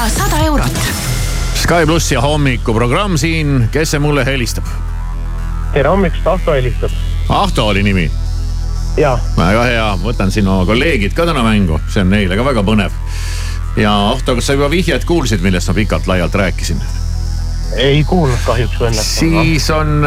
[0.09, 0.85] Sada eurot
[1.59, 4.69] Sky pluss ja hommikuprogramm siin, kes see mulle helistab?
[5.73, 6.95] tere hommikust, Ahto helistab.
[7.29, 8.07] Ahto oli nimi?
[9.37, 12.95] väga hea, võtan siin oma kolleegid ka täna mängu, see on neile ka väga põnev.
[13.77, 16.81] ja Ahto, kas sa juba vihjet kuulsid, millest ma pikalt-laialt rääkisin?
[17.77, 19.11] ei kuulnud kahjuks õnneks.
[19.21, 20.07] siis on,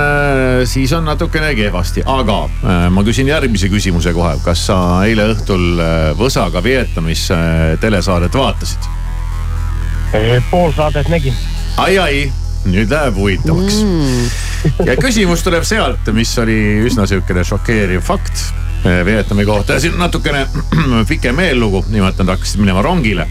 [0.65, 4.33] siis on natukene kehvasti, aga äh, ma küsin järgmise küsimuse kohe.
[4.43, 8.89] kas sa eile õhtul äh, Võsaga Vietnamis äh, telesaadet vaatasid?
[10.51, 11.35] Pool saadet nägin.
[11.77, 12.31] ai, ai,
[12.65, 14.25] nüüd läheb huvitavaks mm.
[14.85, 16.57] ja küsimus tuleb sealt, mis oli
[16.87, 18.43] üsna sihukene šokeeriv fakt
[19.05, 20.47] Vietnami kohta ja siin natukene
[21.11, 23.27] pikem eellugu, nimelt nad hakkasid minema rongile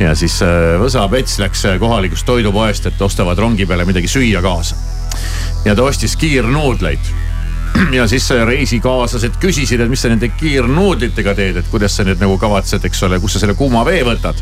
[0.00, 0.36] ja siis
[0.80, 4.76] Võsa Pets läks kohalikust toidupoest, et ostavad rongi peale midagi süüa kaasa.
[5.64, 7.14] ja ta ostis kiirnuudleid.
[7.98, 12.36] ja siis reisikaaslased küsisid, et mis sa nende kiirnuudlitega teed, et kuidas sa nüüd nagu
[12.38, 14.38] kavatsed, eks ole, kus sa selle kuuma vee võtad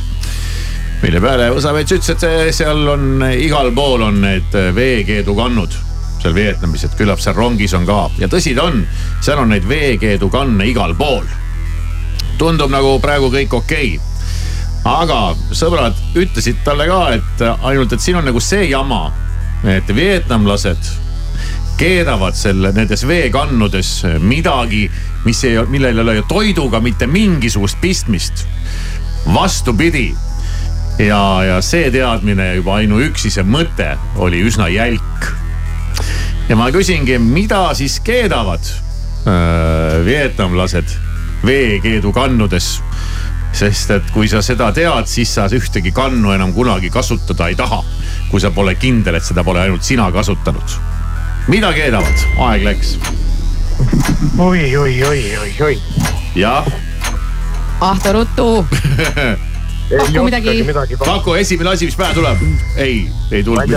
[1.05, 5.77] mille peale Võsavets ütles, et seal on igal pool on need veekeedukannud
[6.23, 8.81] seal Vietnamis, et küllap seal rongis on ka ja tõsi ta on,
[9.21, 11.29] seal on neid veekeedukanne igal pool.
[12.39, 14.15] tundub nagu praegu kõik okei okay
[14.85, 19.07] aga sõbrad ütlesid talle ka, et ainult, et siin on nagu see jama,
[19.65, 20.91] et vietnamlased
[21.81, 24.85] keedavad selle nendes veekannudes midagi,
[25.25, 28.47] mis ei, millel ei ole toiduga mitte mingisugust pistmist.
[29.25, 30.13] vastupidi
[30.99, 35.31] ja, ja see teadmine juba ainuüksi see mõte oli üsna jälk.
[36.49, 38.63] ja ma küsingi, mida siis keedavad
[39.27, 40.97] äh, vietnamlased
[41.45, 42.79] veekeedukannudes
[43.55, 47.83] sest et kui sa seda tead, siis sa ühtegi kannu enam kunagi kasutada ei taha.
[48.31, 50.79] kui sa pole kindel, et seda pole ainult sina kasutanud.
[51.49, 52.99] mida keedavad, aeg läks.
[54.39, 55.79] oi, oi, oi, oi, oi.
[56.35, 56.67] jah.
[57.81, 58.67] Ahto ruttu
[59.91, 60.64] paku midagi.
[60.99, 62.39] paku esimene asi, mis pähe tuleb.
[62.76, 63.76] ei, ei tulnud.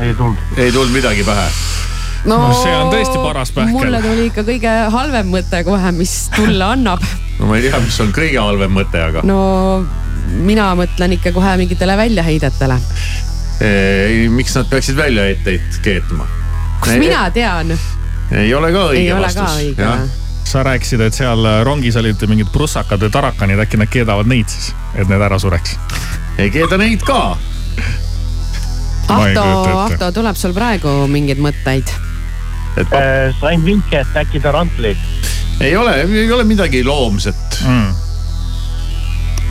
[0.00, 0.38] ei tulnud.
[0.56, 1.48] ei tulnud midagi pähe
[2.24, 3.74] no, no see on tõesti paras pähkel.
[3.76, 7.04] mulle tuli ikka kõige halvem mõte kohe, mis tulla annab.
[7.38, 9.24] no ma ei tea, mis on kõige halvem mõte, aga.
[9.26, 9.38] no
[10.44, 12.78] mina mõtlen ikka kohe mingitele väljaheidetele.
[14.34, 16.26] miks nad peaksid väljaheiteid keetma?
[16.80, 17.74] kust ei, mina tean?
[18.30, 20.24] ei ole ka õige ei vastus.
[20.48, 24.72] Sa rääkisid, et seal rongis olid mingid prussakad või tarakanid, äkki nad keedavad neid siis,
[24.94, 25.76] et need ära sureks?
[26.38, 27.36] ei keeda neid ka.
[29.08, 29.44] Ahto,
[29.86, 31.94] Ahto, tuleb sul praegu mingeid mõtteid?
[32.78, 34.96] et äh, sain vinke, et äkki ta rantli.
[35.60, 37.62] ei ole, ei ole midagi loomset.
[37.66, 37.94] Mm..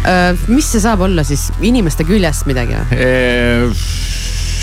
[0.07, 3.09] Äh, mis see saab olla siis, inimeste küljest midagi või?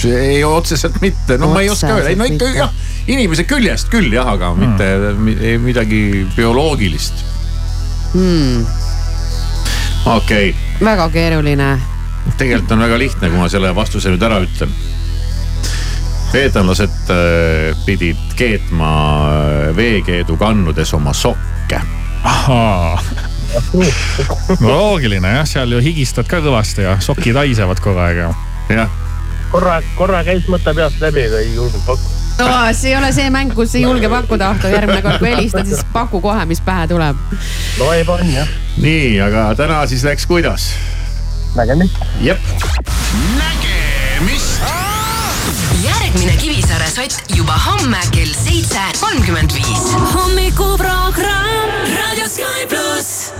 [0.05, 2.73] ei otseselt mitte, no otseselt ma ei oska öelda, ei no ikka jah,
[3.07, 4.61] inimese küljest küll jah, aga mm.
[4.65, 6.03] mitte midagi
[6.37, 7.25] bioloogilist
[8.15, 8.65] hmm..
[10.07, 10.85] okei okay..
[10.85, 11.73] väga keeruline
[12.39, 14.73] tegelikult on väga lihtne, kui ma selle vastuse nüüd ära ütlen.
[16.35, 18.91] veetanlased äh, pidid keetma
[19.29, 21.81] äh, veekeedukannudes oma sokke.
[22.25, 22.99] ahaa
[24.61, 28.35] no loogiline jah, seal ju higistad ka kõvasti ja sokid haisevad kogu aeg ju.
[28.75, 29.01] jah.
[29.53, 32.24] korra, korra käis mõte peast läbi, aga ei julgenud pakkuda.
[32.39, 35.69] No see ei ole see mäng, kus ei julge pakkuda, Ahto, järgmine kord kui helistad,
[35.71, 37.17] siis paku kohe, mis pähe tuleb.
[37.79, 38.51] no ei pannud jah.
[38.83, 40.73] nii, aga täna siis läks kuidas?
[41.57, 42.01] nägemist.
[42.21, 42.39] jep.
[43.39, 44.63] nägemist.
[45.85, 49.93] järgmine Kivisaare sott juba homme kell seitse kolmkümmend viis.
[50.15, 53.31] hommikuprogramm Raadio Sky pluss.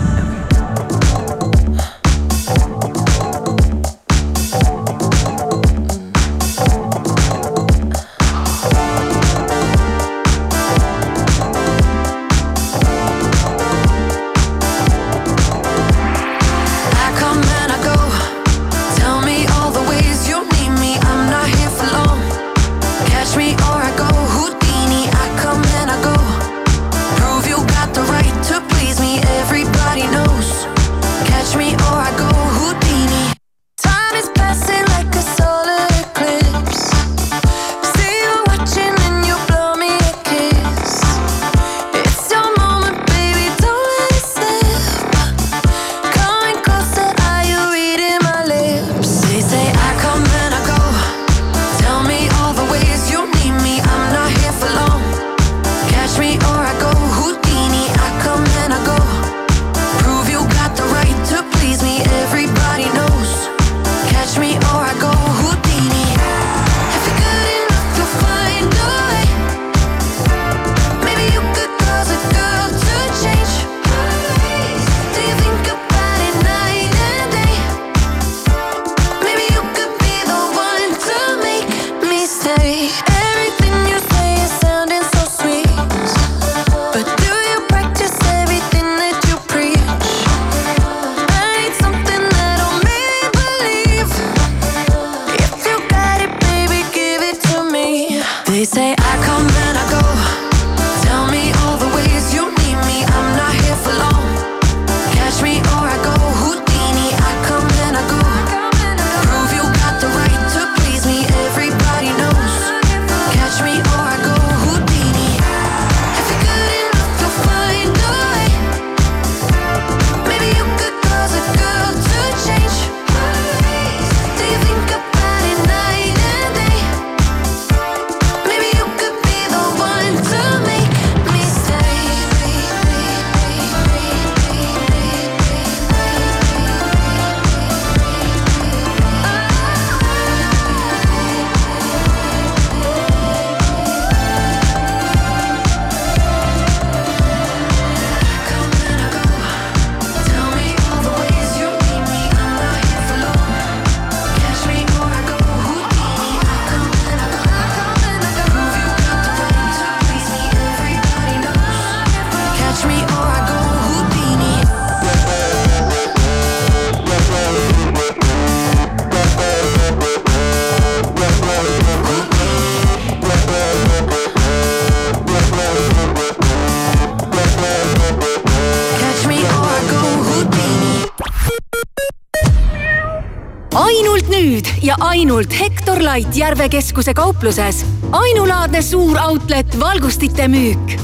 [185.25, 187.87] Ainult Hektor Light Järve keskuse kaupluses.
[188.13, 191.01] ainulaadne suur outlet valgustite müük.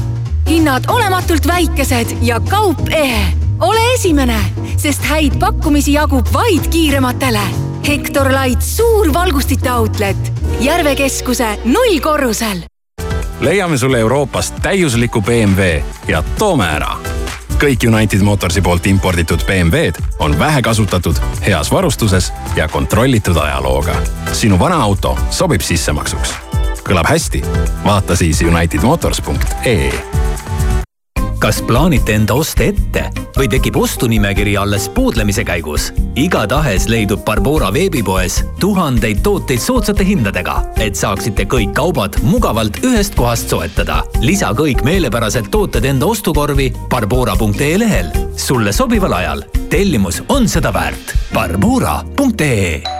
[0.48, 3.32] hinnad olematult väikesed ja kaup ehe.
[3.60, 4.40] ole esimene,
[4.76, 7.40] sest häid pakkumisi jagub vaid kiirematele.
[7.86, 12.60] Hektor Light suur valgustite outlet Järve keskuse nullkorrusel
[13.40, 16.96] leiame sulle Euroopast täiusliku BMW ja toome ära.
[17.60, 23.94] Kõik United Motorsi poolt imporditud BMW-d on vähekasutatud, heas varustuses ja kontrollitud ajalooga.
[24.32, 26.34] sinu vana auto sobib sissemaksuks.
[26.84, 27.44] kõlab hästi?
[27.84, 30.09] vaata siis unitedmotors.ee
[31.40, 35.90] kas plaanite enda oste ette või tekib ostunimekiri alles poodlemise käigus?
[36.20, 43.48] igatahes leidub Barbora veebipoes tuhandeid tooteid soodsate hindadega, et saaksite kõik kaubad mugavalt ühest kohast
[43.52, 44.02] soetada.
[44.20, 49.44] lisa kõik meelepärased tooted enda ostukorvi barbora.ee lehel sulle sobival ajal.
[49.70, 51.16] tellimus on seda väärt.
[51.34, 52.99] Barbora.ee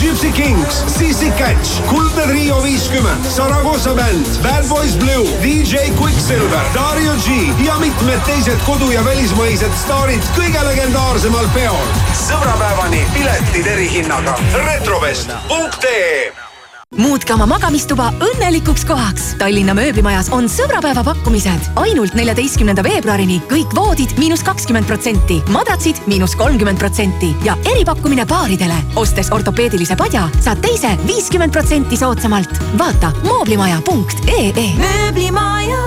[0.00, 7.12] Gypsy Kings, Sissi Catch, Kuldne Trio viiskümmend, Saragossa bänd, Bad Boys Blue, DJ Quicksilver, Dario
[7.24, 11.84] G ja mitmed teised kodu- ja välismaised staarid kõige legendaarsemal peol.
[12.26, 14.38] sõbrapäevani piletid erihinnaga.
[14.66, 16.49] retrovest.ee
[16.98, 19.26] muutke oma magamistuba õnnelikuks kohaks.
[19.40, 21.70] Tallinna mööblimajas on sõbrapäeva pakkumised.
[21.80, 28.76] ainult neljateistkümnenda veebruarini kõik voodid miinus kakskümmend protsenti, madratsid miinus kolmkümmend protsenti ja eripakkumine paaridele.
[28.96, 32.50] ostes ortopeedilise padja, saad teise viiskümmend protsenti soodsamalt.
[32.78, 34.74] vaata mooblimaja.ee.
[34.76, 35.78] mööblimaja.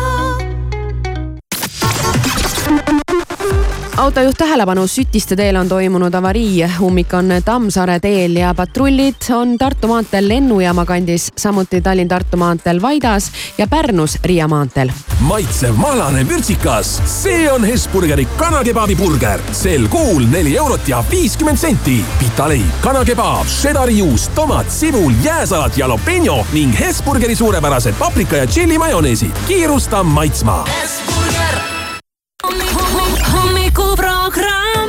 [3.98, 9.88] Autojuht tähelepanu, Sütiste teel on toimunud avarii, ummik on Tammsaare teel ja patrullid on Tartu
[9.88, 14.92] maanteel lennujaama kandis, samuti Tallinn-Tartu maanteel Vaidas ja Pärnus Riia maanteel.
[15.20, 19.40] maitsev mahlane vürtsikas, see on Hesburgeri kanakebabi burger.
[19.52, 22.06] sel kuul neli eurot ja viiskümmend senti.
[22.20, 29.32] pitaleib, kanakebaab, šedari juust, tomat, sibul, jääsalat, jalapeno ning Hesburgeri suurepärased paprika ja tšilli majoneesid.
[29.48, 30.66] kiirusta maitsma.
[30.66, 31.73] hommikuprogramm.
[34.24, 34.83] програм.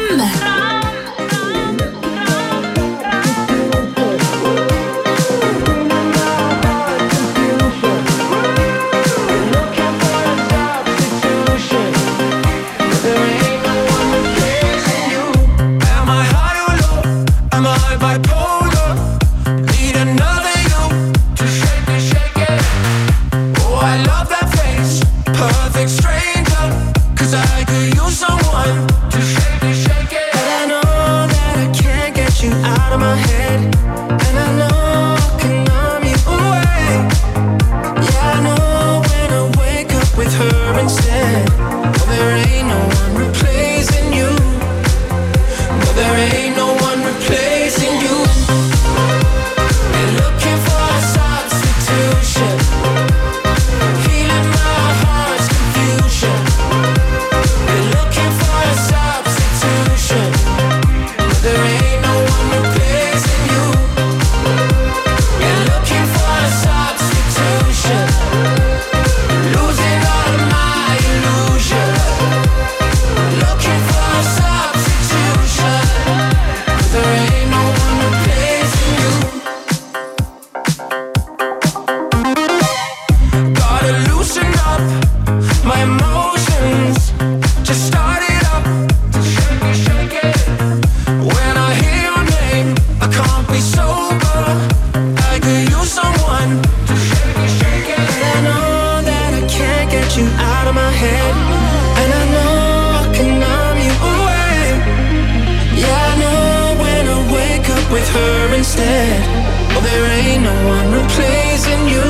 [109.85, 112.09] There ain't no one replacing you.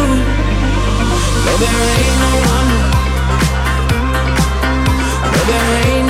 [1.62, 2.70] There ain't no, one.
[5.48, 6.03] There ain't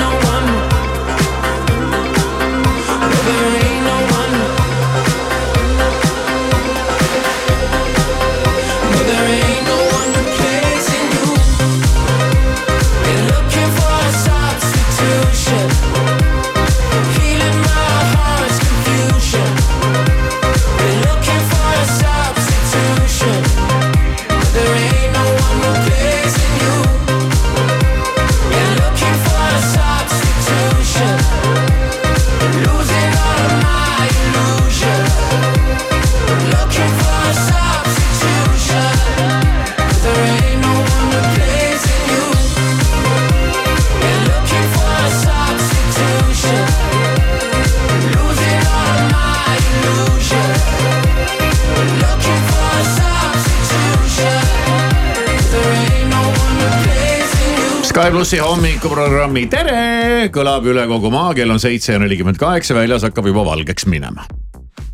[58.15, 63.27] plussi hommikuprogrammi Tere kõlab üle kogu maa, kell on seitse ja nelikümmend kaheksa, väljas hakkab
[63.27, 64.23] juba valgeks minema.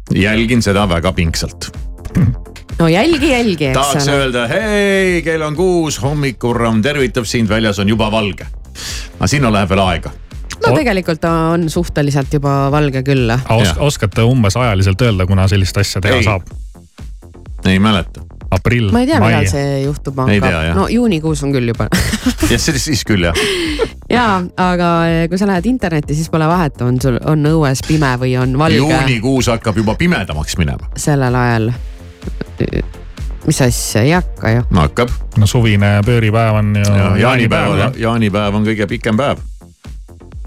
[0.09, 1.67] jälgin seda väga pingsalt.
[2.79, 4.15] no jälgi, jälgi, eks tahaks ole.
[4.15, 8.47] öelda, hei, kell on kuus, hommikuprogramm tervitab sind, väljas on juba valge.
[9.19, 10.15] aga sinna läheb veel aega.
[10.65, 13.37] no tegelikult on suhteliselt juba valge küll.
[13.53, 16.25] Os oskate umbes ajaliselt öelda, kuna sellist asja teha Ei.
[16.25, 16.49] saab?
[17.69, 18.30] ei mäleta.
[18.51, 20.75] Aprill, ma ei tea, millal see juhtuma hakkab.
[20.75, 21.87] no juunikuus on küll juba
[22.51, 23.37] jah, siis, siis küll jah.
[24.17, 24.25] ja,
[24.59, 24.89] aga
[25.31, 28.81] kui sa lähed internetti, siis pole vahet, on sul, on õues pime või on valge
[28.81, 30.91] juunikuus hakkab juba pimedamaks minema.
[30.99, 31.71] sellel ajal.
[33.45, 34.65] mis asja, ei hakka ju.
[34.69, 35.13] no hakkab.
[35.39, 37.95] no suvine pööripäev on ju ja jaanipäev, jah.
[38.07, 39.47] jaanipäev on kõige pikem päev.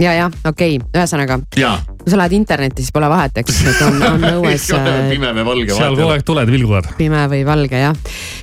[0.01, 1.75] Ja, ja okei okay., ühesõnaga ja
[2.05, 5.47] kui sa lähed internetti, siis pole vahet, eks, et on, on õues äh, pime või
[5.49, 6.91] valge seal kogu aeg tuled vilguvad.
[6.99, 7.97] pime või valge jah.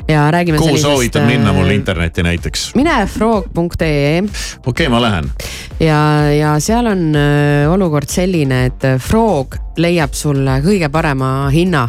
[0.09, 2.71] ja räägime kuhu sellisest, soovitad minna mul äh, internetti näiteks?
[2.79, 5.29] mine frog.ee okei okay,, ma lähen.
[5.79, 6.01] ja,
[6.33, 11.87] ja seal on äh, olukord selline, et Frog leiab sulle kõige parema hinna.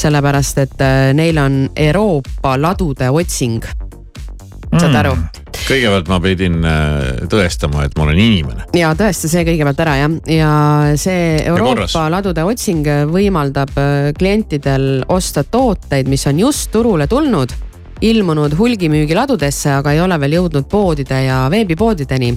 [0.00, 0.82] sellepärast, et
[1.14, 3.66] neil on Euroopa ladude otsing.
[4.78, 5.14] Saad aru?
[5.70, 8.66] kõigepealt ma pidin äh, tõestama, et ma olen inimene.
[8.76, 10.52] ja tõesta see kõigepealt ära jah, ja
[10.98, 11.40] see.
[11.50, 17.54] Euroopa ladude otsing võimaldab äh, klientidel osta tooteid, mis on just turule tulnud,
[18.00, 22.32] ilmunud hulgimüügiladudesse, aga ei ole veel jõudnud poodide ja veebipoodideni.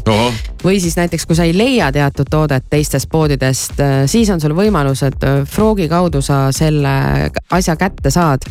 [0.63, 5.05] või siis näiteks, kui sa ei leia teatud toodet teistest poodidest, siis on sul võimalus,
[5.07, 8.45] et äh, Froogi kaudu sa selle asja kätte saad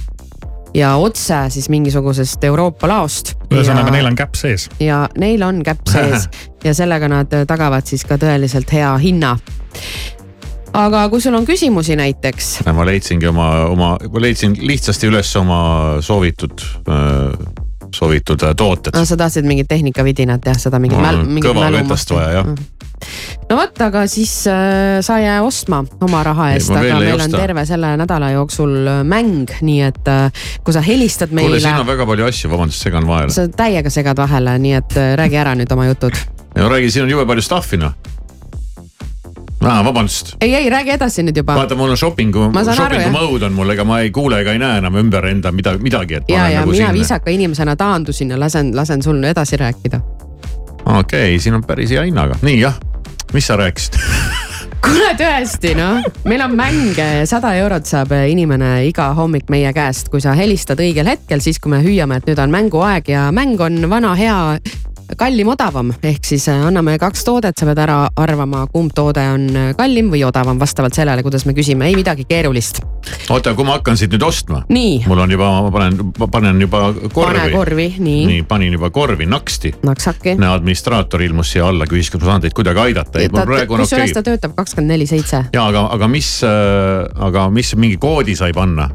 [0.74, 3.34] ja otse siis mingisugusest Euroopa laost.
[3.52, 4.68] ühesõnaga, neil on käpp sees.
[4.80, 6.28] ja neil on käpp sees
[6.64, 9.36] ja sellega nad tagavad siis ka tõeliselt hea hinna.
[10.72, 15.62] aga kui sul on küsimusi näiteks, ma leidsingi oma, oma, ma leidsin lihtsasti üles oma
[16.00, 16.64] soovitud,
[17.94, 18.96] soovitud äh, tooted.
[18.96, 22.54] no sa tahtsid mingit tehnikavidinat jah, seda mingit mingit kõva vetast vaja jah.
[23.52, 27.26] No vot, aga siis äh, sa ei jää ostma oma raha eest, aga meil on
[27.26, 27.40] osta.
[27.42, 31.82] terve selle nädala jooksul äh, mäng, nii et äh, kui sa helistad kuule, siin on
[31.82, 33.34] meile, väga palju asju, vabandust, segan vahele.
[33.34, 36.16] sa täiega segad vahele, nii et äh, räägi ära nüüd oma jutud.
[36.56, 37.92] no räägi, siin on jube palju stuff'i noh.
[39.62, 40.36] aa, vabandust.
[40.40, 41.58] ei, ei räägi edasi nüüd juba.
[41.60, 44.80] vaata, mul on shopping'u, shopping'u mode on mul, ega ma ei kuule ega ei näe
[44.80, 47.00] enam ümber enda mida, midagi, et ja, ja nagu mina siin.
[47.00, 50.00] viisaka inimesena taandusin ja lasen, lasen sul edasi rääkida.
[50.86, 52.80] okei okay,, siin on päris hea hinnaga, nii jah,
[53.32, 53.98] mis sa rääkisid?
[54.84, 60.22] kuule tõesti noh, meil on mänge, sada eurot saab inimene iga hommik meie käest, kui
[60.24, 63.78] sa helistad õigel hetkel, siis kui me hüüame, et nüüd on mänguaeg ja mäng on
[63.90, 64.38] vana hea
[65.18, 69.46] kallim, odavam, ehk siis äh, anname kaks toodet, sa pead ära arvama, kumb toode on
[69.50, 72.82] äh, kallim või odavam, vastavalt sellele, kuidas me küsime, ei midagi keerulist.
[73.30, 74.62] oota, kui ma hakkan siit nüüd ostma.
[74.72, 77.38] nii, mul on juba, ma panen, panen juba korvi.
[77.38, 79.74] pane korvi, nii, nii, panin juba korvi naksti.
[79.82, 80.36] naksaki.
[80.40, 83.26] näe, administraator ilmus siia alla, küsis, kas ma saan teid kuidagi aidata.
[83.68, 85.44] kusjuures ta töötab kakskümmend neli seitse.
[85.52, 86.32] ja aga, aga mis,
[87.28, 88.90] aga mis mingi koodi sai panna?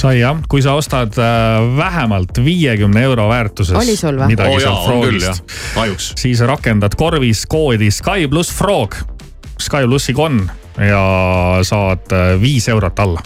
[0.00, 4.32] sai jah, kui sa ostad äh, vähemalt viiekümne euro väärtuses Oli sul või?
[4.34, 5.33] midagi jaa, sealt on
[5.74, 6.12] kahjuks.
[6.20, 8.94] siis rakendad korvis koodi Sky pluss Frog,
[9.58, 10.42] Sky plussiga on
[10.78, 11.04] ja
[11.62, 13.22] saad äh, viis eurot alla,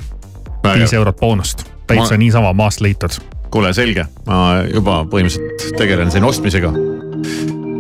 [0.75, 3.21] viis eurot boonust, täitsa Ma- niisama maast leitud.
[3.51, 6.73] kuule, selge, ma juba põhimõtteliselt tegelen siin ostmisega.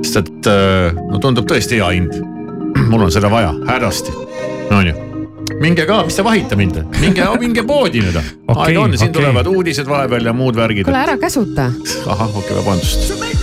[0.02, 2.16] sest et äh, no tundub tõesti hea hind.
[2.90, 4.14] mul on seda vaja hädasti,
[4.70, 5.08] onju
[5.60, 8.54] minge ka, mis te vahite mind, minge, minge poodi nüüd okay,.
[8.54, 9.16] aega on, siin okei.
[9.20, 10.88] tulevad uudised vahepeal ja muud värgid.
[10.88, 11.70] kuule ära käsuta.
[12.06, 13.37] ahah, okei okay,, vabandust.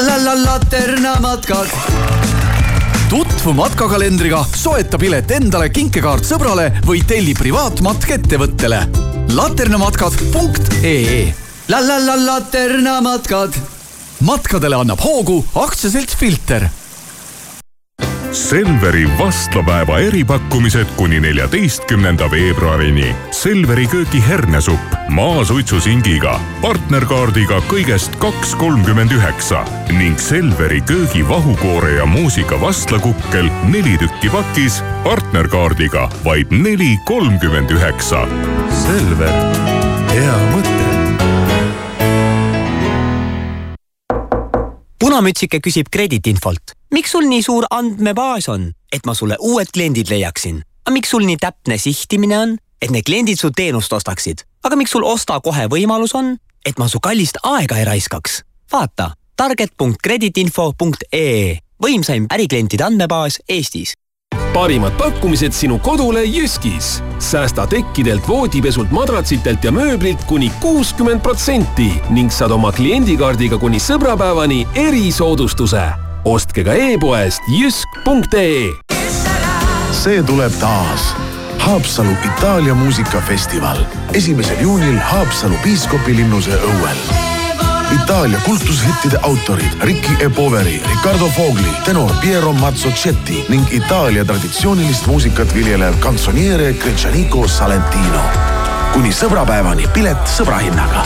[0.00, 1.68] Laternamatkad
[3.10, 8.78] tutvu matkakalendriga, soeta pilet endale, kinkekaart sõbrale või telli privaatmatk ettevõttele.
[9.34, 11.34] laternamatkad.ee
[11.68, 13.54] la la la laternamatkad.
[14.20, 16.68] matkadele annab hoogu aktsiaselts Filter
[18.32, 23.14] Selveri vastlapäeva eripakkumised kuni neljateistkümnenda veebruarini.
[23.30, 29.64] Selveri köögi hernesupp maasuitsusingiga, partnerkaardiga kõigest kaks kolmkümmend üheksa
[29.98, 38.26] ning Selveri köögi vahukoore ja muusika vastlakukkel neli tükki pakis, partnerkaardiga vaid neli kolmkümmend üheksa.
[38.84, 39.34] Selver,
[40.14, 40.79] hea mõte.
[45.10, 46.78] Punamütsike küsib krediitinfolt.
[46.94, 50.62] miks sul nii suur andmebaas on, et ma sulle uued kliendid leiaksin?
[50.86, 54.38] aga miks sul nii täpne sihtimine on, et need kliendid su teenust ostaksid?
[54.62, 58.46] aga miks sul osta kohe võimalus on, et ma su kallist aega ei raiskaks?
[58.72, 63.94] vaata target.krediitinfo.ee võimsaim äriklientide andmebaas Eestis
[64.52, 67.02] parimad pakkumised sinu kodule Jyskis.
[67.18, 74.66] säästa tekkidelt, voodipesult, madratsitelt ja mööblilt kuni kuuskümmend protsenti ning saad oma kliendikaardiga kuni sõbrapäevani
[74.74, 75.82] erisoodustuse.
[76.24, 78.72] ostke ka e-poest jysk.ee.
[79.92, 81.14] see tuleb taas.
[81.58, 87.29] Haapsalu Itaalia muusikafestival esimesel juunil Haapsalu piiskopilinnuse õuel
[87.94, 90.28] Itaalia kultushittide autorid Ricky E.
[90.28, 98.22] Poveri, Riccardo Fogli, tenor Piero Mazzocetti ning Itaalia traditsioonilist muusikat viljelev kantsoniere Gretšaniko Salentino.
[98.92, 101.04] kuni sõbrapäevani pilet sõbrahinnaga.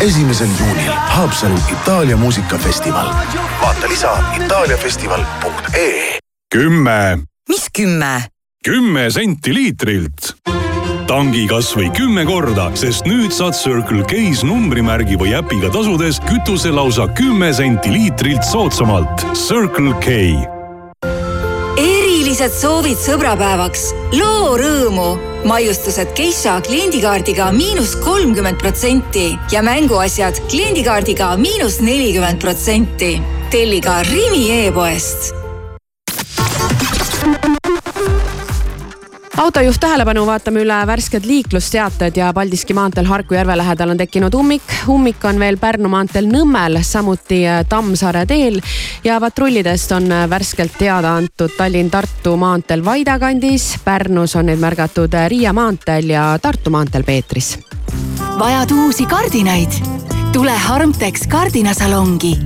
[0.00, 3.14] esimesel juunil Haapsalu Itaalia muusikafestival.
[3.60, 6.18] vaata lisa itaaliafestival.ee.
[6.54, 7.18] kümme.
[7.48, 8.24] mis kümme?
[8.64, 10.34] kümme senti liitrilt
[11.10, 17.08] tangi kasvõi kümme korda, sest nüüd saad Circle K-s numbrimärgi või äpiga tasudes kütuse lausa
[17.18, 19.24] kümme senti liitrilt soodsamalt.
[19.34, 20.20] Circle K.
[21.80, 23.88] erilised soovid sõbrapäevaks,
[24.20, 25.08] loo rõõmu.
[25.50, 33.18] maiustused Geisha kliendikaardiga miinus kolmkümmend protsenti ja mänguasjad kliendikaardiga miinus nelikümmend protsenti.
[33.50, 35.39] telli ka Rimi e-poest
[39.40, 44.62] autojuht tähelepanu, vaatame üle värsked liiklusteated ja Paldiski maanteel Harku järve lähedal on tekkinud ummik.
[44.88, 48.60] ummik on veel Pärnu maanteel Nõmmel, samuti Tammsaare teel
[49.04, 53.76] ja patrullidest on värskelt teada antud Tallinn-Tartu maanteel Vaida kandis.
[53.84, 57.58] Pärnus on neid märgatud Riia maanteel ja Tartu maanteel Peetris.
[58.38, 59.72] vajad uusi kardinaid?
[60.32, 62.36] tule Harmtex kardinasalongi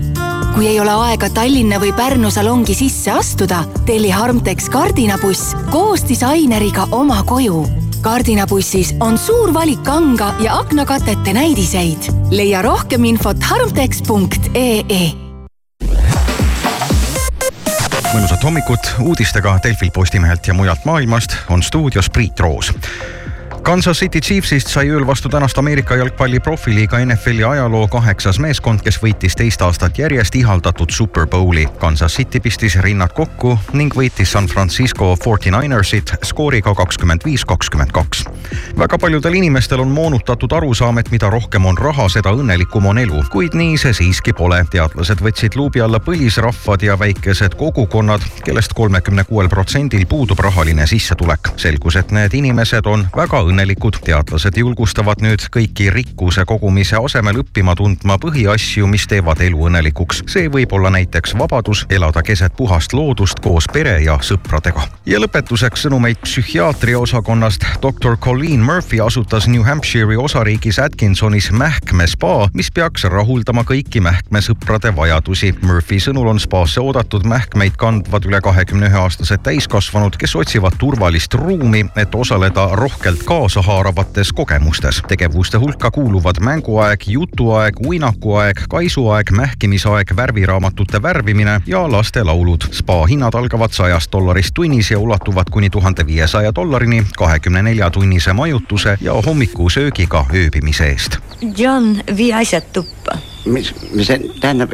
[0.54, 6.86] kui ei ole aega Tallinna või Pärnu salongi sisse astuda, telli Harmtex kardinabuss koos disaineriga
[6.92, 7.64] oma koju.
[8.04, 12.10] kardinabussis on suur valik kanga ja aknakatete näidiseid.
[12.30, 15.12] leia rohkem infot harmtex.ee
[18.14, 22.70] mõnusat hommikut uudistega Delfilt, Postimehelt ja mujalt maailmast on stuudios Priit Roos
[23.64, 28.98] Kansas City Chiefsist sai ööl vastu tänast Ameerika jalgpalli profiliiga NFL-i ajaloo kaheksas meeskond, kes
[29.00, 31.64] võitis teist aastat järjest ihaldatud Super Bowli.
[31.80, 38.26] Kansas City pistis rinnad kokku ning võitis San Francisco 49ersit skooriga kakskümmend viis, kakskümmend kaks.
[38.78, 43.24] väga paljudel inimestel on moonutatud arusaam, et mida rohkem on raha, seda õnnelikum on elu,
[43.32, 44.60] kuid nii see siiski pole.
[44.70, 51.48] teadlased võtsid luubi alla põlisrahvad ja väikesed kogukonnad, kellest kolmekümne kuuel protsendil puudub rahaline sissetulek.
[51.56, 54.00] selgus, et need inimesed on väga õnnelikud õnnelikud.
[54.04, 60.24] teadlased julgustavad nüüd kõiki rikkuse kogumise asemel õppima tundma põhiasju, mis teevad elu õnnelikuks.
[60.30, 64.88] see võib olla näiteks vabadus elada keset puhast loodust koos pere ja sõpradega.
[65.06, 67.64] ja lõpetuseks sõnumeid psühhiaatria osakonnast.
[67.82, 75.54] doktor Colleen Murphy asutas New Hampshire'i osariigis Atkinsonis mähkmespa, mis peaks rahuldama kõiki mähkmesõprade vajadusi.
[75.62, 81.34] Murphy sõnul on spaasse oodatud mähkmeid kandvad üle kahekümne ühe aastased täiskasvanud, kes otsivad turvalist
[81.34, 85.02] ruumi, et osaleda rohkelt kaasa kaasahaaravates kogemustes.
[85.08, 92.60] tegevuste hulka kuuluvad mänguaeg, jutuaeg, uinakuaeg, kaisuaeg, mähkimisaeg, värviraamatute värvimine ja lastelaulud.
[92.72, 98.32] spa hinnad algavad sajast dollarist tunnis ja ulatuvad kuni tuhande viiesaja dollarini kahekümne nelja tunnise
[98.32, 101.18] majutuse ja hommikusöögiga ööbimise eest.
[101.56, 103.18] John, vii asjad tuppa.
[103.44, 104.70] mis, mis see tähendab?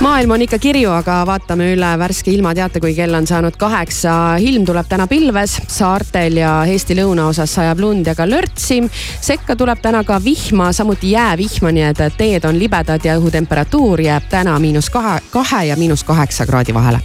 [0.00, 4.36] Maailm on ikka kirju, aga vaatame üle värske ilmateate, kui kell on saanud kaheksa.
[4.38, 8.82] ilm tuleb täna pilves, saartel ja Eesti lõunaosas sajab lund ja ka lörtsi.
[9.20, 14.28] sekka tuleb täna ka vihma, samuti jäävihma, nii et teed on libedad ja õhutemperatuur jääb
[14.30, 17.00] täna miinus kahe, kahe ja miinus kaheksa kraadi vahele.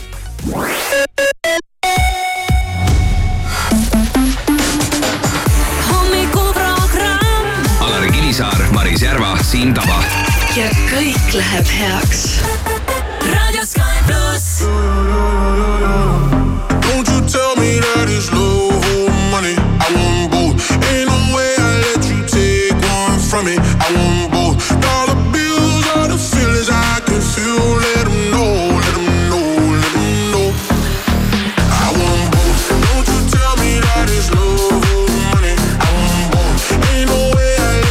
[5.89, 6.94] hommikuprogramm
[9.44, 10.04] Siim Taba.
[10.56, 12.73] ja kõik läheb heaks.
[13.32, 14.66] Raadio Sky pluss.
[16.88, 19.56] Don't you tell me that it's or money.
[19.58, 20.56] I want both.
[20.92, 23.56] Ain't no way I let you take one from me.
[23.58, 24.23] I want